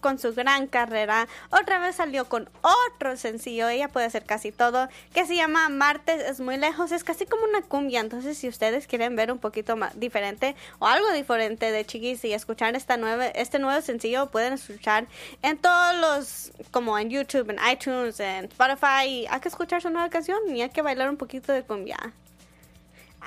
con 0.01 0.19
su 0.19 0.33
gran 0.35 0.67
carrera. 0.67 1.29
Otra 1.51 1.79
vez 1.79 1.97
salió 1.97 2.25
con 2.29 2.49
otro 2.63 3.17
sencillo, 3.17 3.69
ella 3.69 3.89
puede 3.89 4.07
hacer 4.07 4.25
casi 4.25 4.53
todo, 4.53 4.89
que 5.13 5.27
se 5.27 5.37
llama 5.37 5.69
Martes 5.69 6.23
es 6.23 6.41
muy 6.41 6.57
lejos, 6.57 6.93
es 6.93 7.05
casi 7.05 7.27
como 7.27 7.45
una 7.45 7.61
cumbia, 7.63 8.01
entonces 8.01 8.39
si 8.39 8.49
ustedes 8.49 8.87
quieren 8.87 9.17
ver 9.17 9.31
un 9.31 9.39
poquito 9.39 9.77
más 9.77 9.99
diferente 10.01 10.57
o 10.79 10.87
algo 10.87 11.13
diferente 11.13 11.71
de 11.71 11.85
Chiquis 11.85 12.25
y 12.25 12.33
escuchar 12.33 12.75
esta 12.75 12.97
nueva, 12.97 13.27
este 13.27 13.59
nuevo 13.59 13.81
sencillo, 13.83 14.31
pueden 14.31 14.55
escuchar 14.55 15.07
en 15.43 15.59
todos 15.59 15.97
los, 15.97 16.53
como 16.71 16.99
en 16.99 17.11
YouTube, 17.11 17.51
en 17.51 17.59
iTunes, 17.71 18.19
en 18.21 18.47
Spotify, 18.47 19.27
hay 19.29 19.41
que 19.43 19.49
escuchar 19.49 19.83
su 19.83 19.91
nueva 19.91 20.09
canción 20.09 20.39
y 20.55 20.63
hay 20.63 20.71
que 20.71 20.81
bailar 20.81 21.11
un 21.11 21.19
poquito 21.19 21.53
de 21.53 21.63
cumbia. 21.63 21.99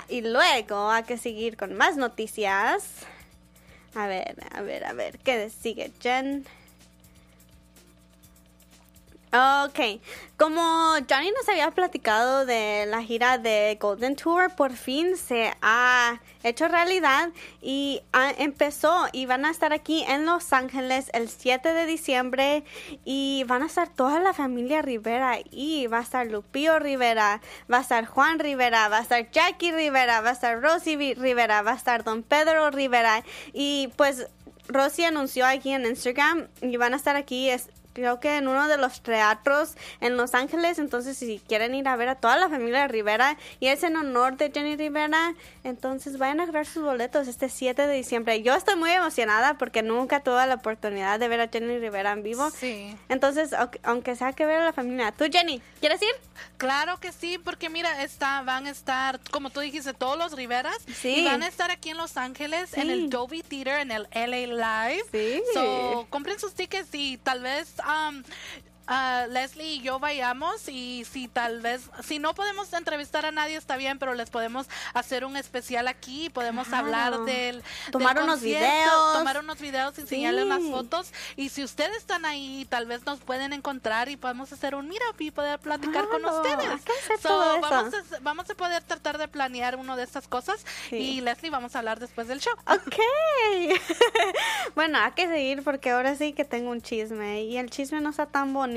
Y 0.10 0.22
luego 0.22 0.90
hay 0.90 1.04
que 1.04 1.18
seguir 1.18 1.58
con 1.58 1.76
más 1.76 1.98
noticias. 1.98 3.06
A 3.96 4.08
ver, 4.08 4.36
a 4.52 4.62
ver, 4.62 4.86
a 4.86 4.94
ver, 4.94 5.18
¿qué 5.20 5.50
sigue 5.50 5.92
Jen? 6.02 6.46
Ok, 9.36 10.00
como 10.38 10.62
Johnny 11.10 11.30
nos 11.32 11.50
había 11.50 11.70
platicado 11.72 12.46
de 12.46 12.86
la 12.86 13.02
gira 13.02 13.38
de 13.38 13.78
Golden 13.82 14.16
Tour, 14.16 14.56
por 14.56 14.72
fin 14.72 15.18
se 15.18 15.54
ha 15.62 16.22
hecho 16.44 16.70
realidad 16.70 17.32
y 17.62 18.02
empezó 18.38 19.08
y 19.12 19.26
van 19.26 19.44
a 19.44 19.52
estar 19.52 19.74
aquí 19.74 20.06
en 20.08 20.26
Los 20.26 20.54
Ángeles 20.54 21.10
el 21.12 21.28
7 21.28 21.74
de 21.74 21.86
diciembre 21.86 22.64
y 23.04 23.44
van 23.46 23.64
a 23.64 23.66
estar 23.66 23.90
toda 23.90 24.22
la 24.22 24.32
familia 24.32 24.82
Rivera 24.82 25.40
y 25.52 25.88
va 25.88 25.98
a 25.98 26.04
estar 26.04 26.28
Lupio 26.28 26.80
Rivera, 26.80 27.42
va 27.72 27.80
a 27.80 27.82
estar 27.82 28.06
Juan 28.06 28.40
Rivera, 28.40 28.88
va 28.88 29.00
a 29.00 29.02
estar 29.02 29.30
Jackie 29.32 29.74
Rivera, 29.74 30.22
va 30.22 30.30
a 30.30 30.34
estar 30.34 30.62
Rosy 30.62 30.96
Rivera, 31.14 31.62
va 31.62 31.74
a 31.74 31.76
estar 31.76 32.06
Don 32.06 32.24
Pedro 32.24 32.72
Rivera 32.72 33.22
y 33.52 33.90
pues 33.98 34.28
Rosy 34.70 35.04
anunció 35.04 35.46
aquí 35.46 35.72
en 35.72 35.86
Instagram 35.86 36.48
y 36.62 36.78
van 36.78 36.94
a 36.94 36.98
estar 36.98 37.18
aquí 37.18 37.50
creo 37.96 38.20
que 38.20 38.36
en 38.36 38.48
uno 38.48 38.68
de 38.68 38.78
los 38.78 39.02
teatros 39.02 39.76
en 40.02 40.18
Los 40.18 40.36
Ángeles. 40.36 40.78
Entonces, 40.78 41.18
si 41.18 41.40
quieren 41.40 41.74
ir 41.74 41.88
a 41.88 41.96
ver 41.96 42.10
a 42.10 42.16
toda 42.16 42.38
la 42.38 42.50
familia 42.50 42.88
Rivera 42.88 43.38
y 43.60 43.68
es 43.68 43.84
en 43.84 43.96
honor 43.96 44.38
de 44.38 44.52
Jenny 44.52 44.76
Rivera, 44.76 45.34
entonces 45.64 46.18
vayan 46.18 46.42
a 46.42 46.44
agarrar 46.44 46.66
sus 46.66 46.84
boletos 46.84 47.28
este 47.28 47.50
7 47.50 47.88
de 47.88 47.94
diciembre. 47.94 48.42
Yo 48.42 48.54
estoy 48.54 48.76
muy 48.76 48.92
emocionada 48.92 49.58
porque 49.58 49.82
nunca 49.82 50.20
tuve 50.22 50.46
la 50.46 50.56
oportunidad 50.56 51.20
de 51.20 51.28
ver 51.30 51.40
a 51.40 51.48
Jenny 51.48 51.80
Rivera 51.80 52.12
en 52.12 52.22
vivo. 52.22 52.50
Sí. 52.52 52.96
Entonces, 53.08 53.52
aunque 53.84 54.16
sea 54.16 54.34
que 54.34 54.46
ver 54.46 54.60
a 54.60 54.66
la 54.66 54.74
familia. 54.74 55.14
¿Tú, 55.14 55.26
Jenny, 55.32 55.62
quieres 55.80 56.02
ir? 56.02 56.10
Claro 56.58 57.00
que 57.00 57.14
sí, 57.14 57.38
porque 57.38 57.70
mira, 57.70 58.04
está, 58.04 58.42
van 58.42 58.68
a 58.68 58.70
estar, 58.70 59.22
como 59.32 59.50
tú 59.50 59.62
dijiste, 59.62 59.94
todos 59.94 60.18
los 60.18 60.34
Riveras. 60.34 60.78
Sí. 60.94 61.20
Y 61.20 61.24
van 61.24 61.44
a 61.44 61.48
estar 61.48 61.72
aquí 61.72 61.92
en 61.92 61.98
Los 61.98 62.18
Ángeles, 62.18 62.74
en 62.74 62.90
el 62.90 63.10
Dolby 63.10 63.42
Theater, 63.42 63.80
en 63.80 63.92
el 63.92 64.08
LA 64.12 64.88
Live. 64.88 65.06
Sí. 65.12 65.42
So, 65.54 66.08
compren 66.10 66.38
sus 66.40 66.54
tickets 66.54 66.90
y 66.94 67.18
tal 67.18 67.42
vez 67.42 67.76
um, 67.86 68.24
uh, 68.88 69.32
Leslie 69.32 69.76
y 69.76 69.82
yo 69.82 70.00
vayamos 70.00 70.68
y 70.68 71.06
si 71.06 71.28
tal 71.28 71.62
vez, 71.62 71.90
si 72.04 72.20
no 72.20 72.34
podemos 72.34 72.72
entrevistar 72.74 73.26
a 73.26 73.32
nadie 73.32 73.56
está 73.56 73.78
bien, 73.78 74.00
pero 74.00 74.14
les 74.14 74.30
podemos 74.30 74.68
hacer 74.94 75.26
un 75.26 75.38
especial 75.38 75.88
aquí, 75.88 76.30
podemos 76.30 76.72
hablar 76.74 77.20
del 77.22 77.64
tomar 77.92 78.22
unos 78.22 78.42
videos, 78.42 79.14
tomar 79.18 79.40
unos 79.40 79.60
videos, 79.60 79.98
enseñarles 79.98 80.46
unas 80.46 80.64
fotos 80.64 81.12
y 81.36 81.50
si 81.50 81.64
ustedes 81.64 81.98
están 81.98 82.26
ahí 82.26 82.66
tal 82.70 82.86
vez 82.86 83.06
nos 83.06 83.20
pueden 83.20 83.54
encontrar 83.54 84.10
y 84.10 84.18
podemos 84.18 84.52
hacer 84.52 84.76
un 84.76 84.88
mira 84.88 85.06
y 85.20 85.32
poder 85.32 85.60
platicar 85.60 86.08
con 86.08 86.24
ustedes. 86.26 86.82
vamos, 87.24 87.94
a, 87.94 88.20
vamos 88.22 88.50
a 88.50 88.56
poder 88.56 88.84
tratar 88.84 89.18
de 89.18 89.28
planear 89.28 89.76
uno 89.76 89.96
de 89.96 90.04
estas 90.04 90.28
cosas 90.28 90.66
y 90.92 91.22
Leslie 91.22 91.50
vamos 91.50 91.76
a 91.76 91.80
hablar 91.80 92.00
después 92.00 92.28
del 92.28 92.40
show. 92.40 92.54
Ok. 92.68 92.96
bueno, 94.76 95.00
hay 95.00 95.12
que 95.12 95.28
seguir 95.28 95.64
porque 95.64 95.92
ahora 95.92 96.16
sí 96.16 96.34
que 96.34 96.46
tengo 96.46 96.72
un 96.72 96.82
chisme 96.82 97.44
y 97.44 97.58
el 97.58 97.70
chisme 97.70 98.02
no 98.02 98.10
está 98.10 98.26
tan 98.26 98.54
bonito 98.54 98.75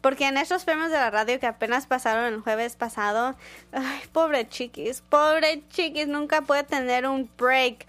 porque 0.00 0.26
en 0.26 0.36
estos 0.36 0.64
premios 0.64 0.90
de 0.90 0.96
la 0.96 1.10
radio 1.10 1.40
que 1.40 1.46
apenas 1.46 1.86
pasaron 1.86 2.32
el 2.32 2.40
jueves 2.40 2.76
pasado, 2.76 3.34
ay, 3.72 4.02
pobre 4.12 4.48
chiquis, 4.48 5.02
pobre 5.08 5.62
chiquis, 5.70 6.08
nunca 6.08 6.42
puede 6.42 6.64
tener 6.64 7.06
un 7.06 7.30
break. 7.38 7.86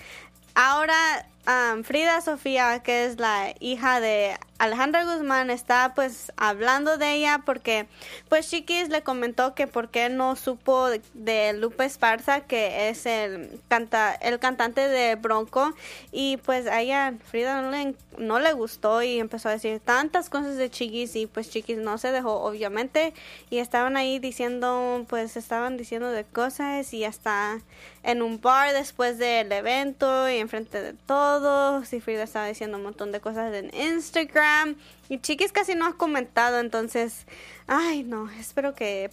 Ahora 0.54 1.28
Frida 1.84 2.21
Sofía, 2.21 2.80
que 2.80 3.06
es 3.06 3.19
la 3.19 3.54
hija 3.60 3.99
de 3.99 4.36
Alejandra 4.58 5.04
Guzmán, 5.04 5.50
está 5.50 5.94
pues 5.96 6.32
hablando 6.38 6.98
de 6.98 7.13
ella 7.13 7.41
porque 7.46 7.88
pues 8.30 8.50
Chiquis 8.50 8.89
le 8.89 9.04
comentó 9.04 9.54
que 9.54 9.68
por 9.68 9.89
qué 9.89 10.10
no 10.10 10.36
supo 10.36 10.88
de, 11.13 11.54
Lupe 11.54 11.86
Esparza, 11.86 12.41
que 12.41 12.89
es 12.89 13.06
el, 13.06 13.60
canta, 13.68 14.13
el 14.15 14.39
cantante 14.39 14.88
de 14.88 15.15
Bronco, 15.15 15.74
y 16.12 16.38
pues 16.38 16.68
a 16.68 16.82
ella 16.82 17.13
Frida 17.26 17.62
no 17.62 17.72
le, 17.72 17.96
no 18.18 18.39
le 18.39 18.54
gustó 18.54 19.02
y 19.02 19.20
empezó 19.20 19.50
a 19.50 19.54
decir 19.54 19.80
tantas 19.80 20.30
cosas 20.30 20.56
de 20.56 20.70
Chiquis 20.70 21.15
y 21.15 21.28
pues 21.28 21.50
Chiquis 21.50 21.78
no 21.78 21.98
se 21.98 22.12
dejó 22.12 22.41
obviamente. 22.41 23.13
Y 23.50 23.58
estaban 23.58 23.98
ahí 23.98 24.20
diciendo 24.20 25.06
pues 25.10 25.36
estaban 25.38 25.78
diciendo 25.78 26.12
de 26.12 26.24
cosas 26.24 26.94
y 26.94 27.04
hasta 27.04 27.60
en 28.04 28.22
un 28.22 28.39
bar 28.39 28.72
después 28.74 29.18
del 29.18 29.52
evento 29.52 30.30
y 30.30 30.38
enfrente 30.38 30.82
de 30.82 30.94
todo 30.94 31.15
todos. 31.15 31.91
Y 31.94 32.00
Frida 32.00 32.24
estaba 32.24 32.48
diciendo 32.48 32.78
un 32.78 32.84
montón 32.84 33.12
de 33.12 33.20
cosas 33.20 33.54
en 33.54 33.72
Instagram 33.74 34.44
y 35.10 35.19
Chiquis 35.19 35.51
casi 35.51 35.75
no 35.75 35.86
ha 35.86 35.97
comentado, 35.97 36.60
entonces, 36.60 37.25
ay 37.67 38.03
no, 38.03 38.29
espero 38.31 38.75
que 38.75 39.12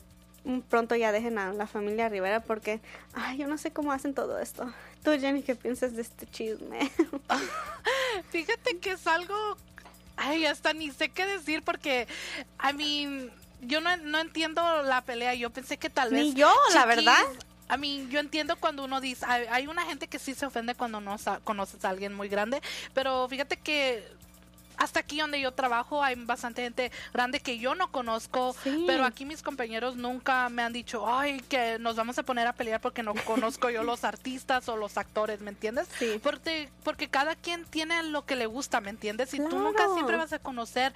pronto 0.69 0.97
ya 0.97 1.13
dejen 1.13 1.39
a 1.39 1.53
la 1.53 1.67
familia 1.67 2.09
Rivera 2.09 2.41
porque, 2.41 2.81
ay, 3.15 3.39
yo 3.39 3.47
no 3.47 3.59
sé 3.59 3.71
cómo 3.73 3.93
hacen 3.93 4.13
todo 4.13 4.39
esto. 4.41 4.73
Tú, 5.05 5.13
Jenny, 5.13 5.43
¿qué 5.43 5.55
piensas 5.55 5.95
de 5.95 6.03
este 6.03 6.27
chisme? 6.27 6.91
Fíjate 8.31 8.79
que 8.79 8.93
es 8.93 9.07
algo, 9.07 9.37
ay, 10.17 10.47
hasta 10.47 10.73
ni 10.73 10.91
sé 10.91 11.11
qué 11.11 11.27
decir 11.27 11.63
porque, 11.63 12.09
I 12.61 12.75
mean, 12.75 13.31
yo 13.61 13.81
no, 13.81 13.97
no 13.99 14.19
entiendo 14.19 14.83
la 14.83 15.03
pelea, 15.03 15.35
yo 15.35 15.51
pensé 15.51 15.77
que 15.77 15.91
tal 15.91 16.11
vez... 16.11 16.25
Ni 16.25 16.35
yo, 16.35 16.53
la 16.75 16.87
verdad 16.87 17.25
a 17.73 17.79
mí, 17.79 18.07
yo 18.11 18.21
entiendo 18.21 18.57
cuando 18.57 18.85
uno 18.85 19.01
dice, 19.01 19.25
hay, 19.25 19.67
una 19.67 19.87
gente 19.87 20.07
que 20.07 20.19
sí 20.19 20.35
se 20.35 20.45
ofende 20.45 20.75
cuando 20.75 21.01
no 21.01 21.17
conoces 21.43 21.83
a 21.87 21.89
alguien 21.89 22.13
muy 22.13 22.29
grande, 22.29 22.61
pero 22.93 23.27
fíjate 23.31 23.57
que 23.57 24.07
hasta 24.77 25.01
aquí 25.01 25.21
donde 25.21 25.41
yo 25.41 25.53
trabajo 25.53 26.03
hay 26.03 26.15
bastante 26.17 26.63
gente 26.63 26.93
grande 27.13 27.41
que 27.41 27.59
yo 27.59 27.75
no 27.75 27.91
conozco, 27.91 28.55
pero 28.87 29.05
aquí 29.05 29.25
mis 29.25 29.43
compañeros 29.43 29.97
nunca 29.97 30.49
me 30.49 30.63
han 30.63 30.73
dicho, 30.73 31.05
ay, 31.07 31.41
que 31.49 31.79
nos 31.79 31.97
vamos 31.97 32.19
a 32.19 32.23
poner 32.23 32.47
a 32.47 32.53
pelear 32.53 32.81
porque 32.81 33.03
no 33.03 33.15
conozco 33.15 33.71
yo 33.71 33.83
los 33.83 34.05
artistas 34.05 34.69
o 34.69 34.77
los 34.77 34.99
actores, 34.99 35.41
¿me 35.41 35.51
entiendes? 35.51 35.89
Sí. 35.99 36.21
Porque, 36.23 36.69
porque 36.85 37.09
cada 37.09 37.37
quien 37.37 37.65
tiene 37.65 38.03
lo 38.05 38.25
que 38.25 38.37
le 38.37 38.47
gusta, 38.47 38.81
¿me 38.81 38.91
entiendes? 38.91 39.35
Y 39.35 39.39
tú 39.39 39.59
nunca 39.59 39.87
siempre 39.95 40.17
vas 40.17 40.33
a 40.33 40.39
conocer, 40.39 40.93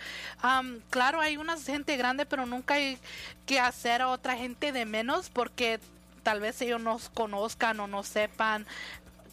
claro, 0.91 1.21
hay 1.21 1.37
una 1.37 1.57
gente 1.59 1.97
grande, 1.97 2.27
pero 2.27 2.47
nunca 2.47 2.75
hay 2.75 2.99
que 3.47 3.61
hacer 3.61 4.03
a 4.03 4.09
otra 4.09 4.37
gente 4.37 4.73
de 4.73 4.85
menos 4.85 5.31
porque 5.31 5.81
tal 6.23 6.41
vez 6.41 6.61
ellos 6.61 6.81
no 6.81 6.99
conozcan 7.15 7.79
o 7.81 7.87
no 7.87 8.03
sepan 8.03 8.67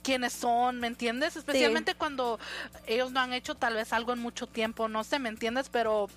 quiénes 0.04 0.34
son, 0.34 0.80
¿me 0.80 0.88
entiendes? 0.88 1.36
Especialmente 1.36 1.96
cuando 1.96 2.40
ellos 2.86 3.12
no 3.12 3.20
han 3.20 3.34
hecho 3.34 3.56
tal 3.56 3.74
vez 3.74 3.94
algo 3.94 4.14
en 4.14 4.20
mucho 4.20 4.46
tiempo, 4.46 4.88
no 4.88 5.04
sé, 5.04 5.18
¿me 5.18 5.30
entiendes? 5.30 5.70
Pero 5.70 6.10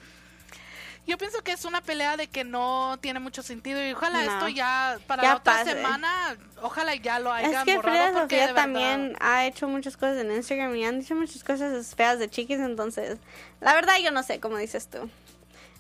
yo 1.07 1.17
pienso 1.19 1.43
que 1.43 1.53
es 1.53 1.65
una 1.65 1.81
pelea 1.81 2.17
de 2.17 2.27
que 2.27 2.43
no 2.43 2.99
tiene 3.01 3.21
mucho 3.21 3.43
sentido 3.43 3.85
y 3.87 3.93
ojalá 3.93 4.25
esto 4.25 4.49
ya 4.49 4.99
para 5.07 5.23
la 5.23 5.37
otra 5.37 5.65
semana, 5.65 6.37
ojalá 6.61 6.97
ya 6.97 7.21
lo 7.21 7.33
haya 7.33 7.61
Es 7.61 7.65
que 7.65 7.81
Frida 7.81 8.13
Sofía 8.13 8.53
también 8.55 9.17
ha 9.21 9.47
hecho 9.47 9.69
muchas 9.69 9.97
cosas 9.97 10.19
en 10.19 10.33
Instagram 10.33 10.75
y 10.75 10.85
han 10.85 10.99
dicho 10.99 11.15
muchas 11.15 11.45
cosas 11.45 11.95
feas 11.95 12.19
de 12.19 12.29
chiquis, 12.29 12.59
entonces, 12.59 13.19
la 13.61 13.75
verdad 13.75 13.95
yo 14.03 14.11
no 14.11 14.23
sé, 14.25 14.41
como 14.41 14.57
dices 14.57 14.89
tú. 14.89 15.09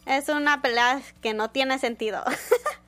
Es 0.07 0.29
una 0.29 0.63
pelea 0.63 1.03
que 1.21 1.35
no 1.35 1.51
tiene 1.51 1.81
sentido. 1.81 2.23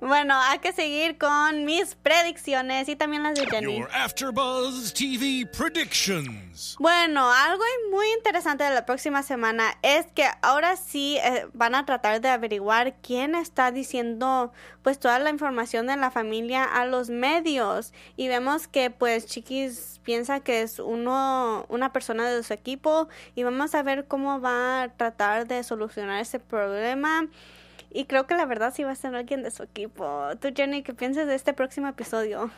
Bueno, 0.00 0.34
hay 0.36 0.58
que 0.58 0.72
seguir 0.72 1.18
con 1.18 1.64
mis 1.64 1.94
predicciones 1.94 2.88
y 2.88 2.96
también 2.96 3.22
las 3.22 3.34
de 3.34 3.46
Jenny. 3.46 3.78
Your 3.78 3.90
AfterBuzz 3.92 4.92
TV 4.92 5.46
predictions. 5.46 6.76
Bueno, 6.78 7.30
algo 7.30 7.62
muy 7.90 8.06
interesante 8.16 8.64
de 8.64 8.70
la 8.70 8.86
próxima 8.86 9.22
semana 9.22 9.76
es 9.82 10.06
que 10.14 10.24
ahora 10.40 10.76
sí 10.76 11.18
eh, 11.22 11.46
van 11.52 11.74
a 11.74 11.84
tratar 11.84 12.20
de 12.20 12.28
averiguar 12.28 12.94
quién 13.02 13.34
está 13.34 13.70
diciendo 13.70 14.52
pues 14.82 14.98
toda 14.98 15.18
la 15.18 15.30
información 15.30 15.86
de 15.86 15.96
la 15.96 16.10
familia 16.10 16.64
a 16.64 16.86
los 16.86 17.10
medios 17.10 17.92
y 18.16 18.28
vemos 18.28 18.66
que 18.68 18.90
pues 18.90 19.26
Chiquis 19.26 20.00
piensa 20.02 20.40
que 20.40 20.62
es 20.62 20.78
uno 20.78 21.66
una 21.68 21.92
persona 21.92 22.28
de 22.28 22.42
su 22.42 22.52
equipo 22.52 23.08
y 23.34 23.42
vamos 23.42 23.74
a 23.74 23.82
ver 23.82 24.06
cómo 24.06 24.40
va 24.40 24.82
a 24.82 24.88
tratar 24.88 25.46
de 25.46 25.62
solucionar 25.62 26.20
ese 26.20 26.38
problema. 26.40 27.28
Y 27.94 28.06
creo 28.06 28.26
que 28.26 28.34
la 28.34 28.46
verdad 28.46 28.72
sí 28.74 28.84
va 28.84 28.92
a 28.92 28.94
ser 28.96 29.14
alguien 29.14 29.42
de 29.42 29.50
su 29.50 29.62
equipo. 29.62 30.28
Tú, 30.40 30.48
Jenny, 30.54 30.82
¿qué 30.82 30.94
piensas 30.94 31.26
de 31.26 31.34
este 31.34 31.52
próximo 31.52 31.88
episodio? 31.88 32.50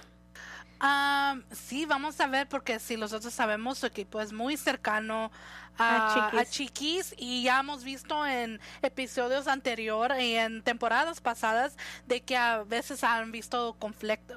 sí, 1.51 1.87
vamos 1.87 2.21
a 2.21 2.27
ver, 2.27 2.47
porque 2.47 2.79
si 2.79 2.97
nosotros 2.97 3.33
sabemos, 3.33 3.79
su 3.79 3.87
equipo 3.87 4.21
es 4.21 4.33
muy 4.33 4.57
cercano 4.59 5.31
a, 5.79 6.29
a, 6.29 6.45
Chiquis. 6.45 7.15
y 7.17 7.45
ya 7.45 7.61
hemos 7.61 7.85
visto 7.85 8.27
en 8.27 8.61
episodios 8.83 9.49
anteriores 9.49 10.23
y 10.23 10.35
en 10.35 10.63
temporadas 10.63 11.21
pasadas 11.21 11.77
de 12.07 12.21
que 12.21 12.37
a 12.37 12.65
veces 12.65 13.03
han 13.03 13.33
visto 13.33 13.77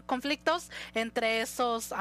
conflictos 0.06 0.72
entre 0.94 1.42
esos 1.42 1.92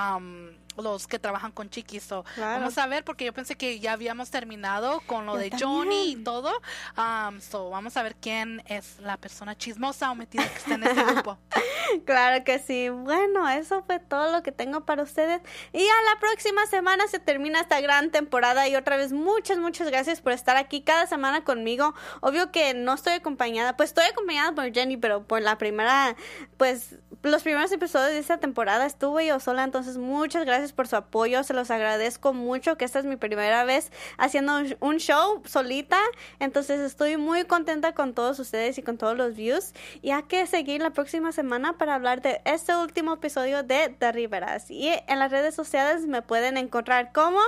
los 0.76 1.06
que 1.06 1.18
trabajan 1.18 1.52
con 1.52 1.70
Chiquis. 1.70 2.06
Vamos 2.36 2.78
a 2.78 2.86
ver, 2.86 3.04
porque 3.04 3.24
yo 3.24 3.32
pensé 3.32 3.56
que 3.56 3.80
ya 3.80 3.92
habíamos 3.92 4.30
terminado 4.30 5.00
con 5.06 5.26
lo 5.26 5.36
de 5.36 5.50
Johnny 5.58 6.12
y 6.12 6.16
todo. 6.16 6.50
Um, 6.96 7.40
so, 7.40 7.70
vamos 7.70 7.96
a 7.96 8.02
ver 8.02 8.14
quién 8.16 8.62
es 8.66 8.98
la 9.00 9.16
persona 9.16 9.56
chismosa 9.56 10.10
o 10.10 10.14
metida 10.14 10.48
que 10.48 10.58
está 10.58 10.74
en 10.74 10.84
este 10.84 11.04
grupo. 11.04 11.38
claro 12.04 12.44
que 12.44 12.58
sí. 12.58 12.88
Bueno, 12.88 13.48
eso 13.48 13.82
fue 13.82 13.98
todo 13.98 14.30
lo 14.32 14.42
que 14.42 14.52
tengo 14.52 14.84
para 14.84 15.02
ustedes. 15.02 15.40
Y 15.72 15.82
a 15.82 16.12
la 16.12 16.20
próxima 16.20 16.66
semana 16.66 17.06
se 17.08 17.18
termina 17.18 17.60
esta 17.60 17.80
gran 17.80 18.10
temporada. 18.10 18.68
Y 18.68 18.76
otra 18.76 18.96
vez, 18.96 19.12
muchas, 19.12 19.58
muchas 19.58 19.88
gracias 19.88 20.20
por 20.20 20.32
estar 20.32 20.56
aquí 20.56 20.82
cada 20.82 21.06
semana 21.06 21.44
conmigo. 21.44 21.94
Obvio 22.20 22.52
que 22.52 22.74
no 22.74 22.94
estoy 22.94 23.14
acompañada, 23.14 23.76
pues 23.76 23.90
estoy 23.90 24.04
acompañada 24.04 24.52
por 24.52 24.72
Jenny, 24.72 24.96
pero 24.96 25.24
por 25.24 25.42
la 25.42 25.58
primera, 25.58 26.16
pues 26.56 26.96
los 27.22 27.42
primeros 27.42 27.72
episodios 27.72 28.12
de 28.12 28.18
esta 28.18 28.38
temporada 28.38 28.86
estuve 28.86 29.26
yo 29.26 29.40
sola. 29.40 29.64
Entonces, 29.64 29.96
muchas 29.96 30.44
gracias 30.44 30.65
por 30.72 30.88
su 30.88 30.96
apoyo, 30.96 31.42
se 31.42 31.54
los 31.54 31.70
agradezco 31.70 32.32
mucho, 32.32 32.76
que 32.76 32.84
esta 32.84 32.98
es 32.98 33.04
mi 33.04 33.16
primera 33.16 33.64
vez 33.64 33.90
haciendo 34.18 34.60
un 34.80 34.96
show 34.98 35.42
solita, 35.46 35.98
entonces 36.40 36.80
estoy 36.80 37.16
muy 37.16 37.44
contenta 37.44 37.92
con 37.92 38.14
todos 38.14 38.38
ustedes 38.38 38.78
y 38.78 38.82
con 38.82 38.98
todos 38.98 39.16
los 39.16 39.34
views 39.34 39.72
y 40.02 40.10
hay 40.10 40.22
que 40.24 40.46
seguir 40.46 40.82
la 40.82 40.90
próxima 40.90 41.32
semana 41.32 41.74
para 41.74 41.94
hablar 41.94 42.22
de 42.22 42.40
este 42.44 42.76
último 42.76 43.14
episodio 43.14 43.62
de 43.62 43.94
The 43.98 44.12
Riveras 44.12 44.70
y 44.70 44.88
en 45.06 45.18
las 45.18 45.30
redes 45.30 45.54
sociales 45.54 46.06
me 46.06 46.22
pueden 46.22 46.56
encontrar 46.56 47.12
como 47.12 47.40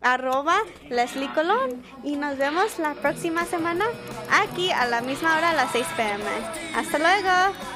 arroba 0.00 0.56
Leslie 0.88 1.32
Colón 1.34 1.82
y 2.04 2.16
nos 2.16 2.38
vemos 2.38 2.78
la 2.78 2.94
próxima 2.94 3.44
semana 3.44 3.86
aquí 4.30 4.70
a 4.70 4.86
la 4.86 5.00
misma 5.00 5.36
hora 5.36 5.50
a 5.50 5.54
las 5.54 5.72
6 5.72 5.86
pm. 5.96 6.24
Hasta 6.74 6.98
luego. 6.98 7.75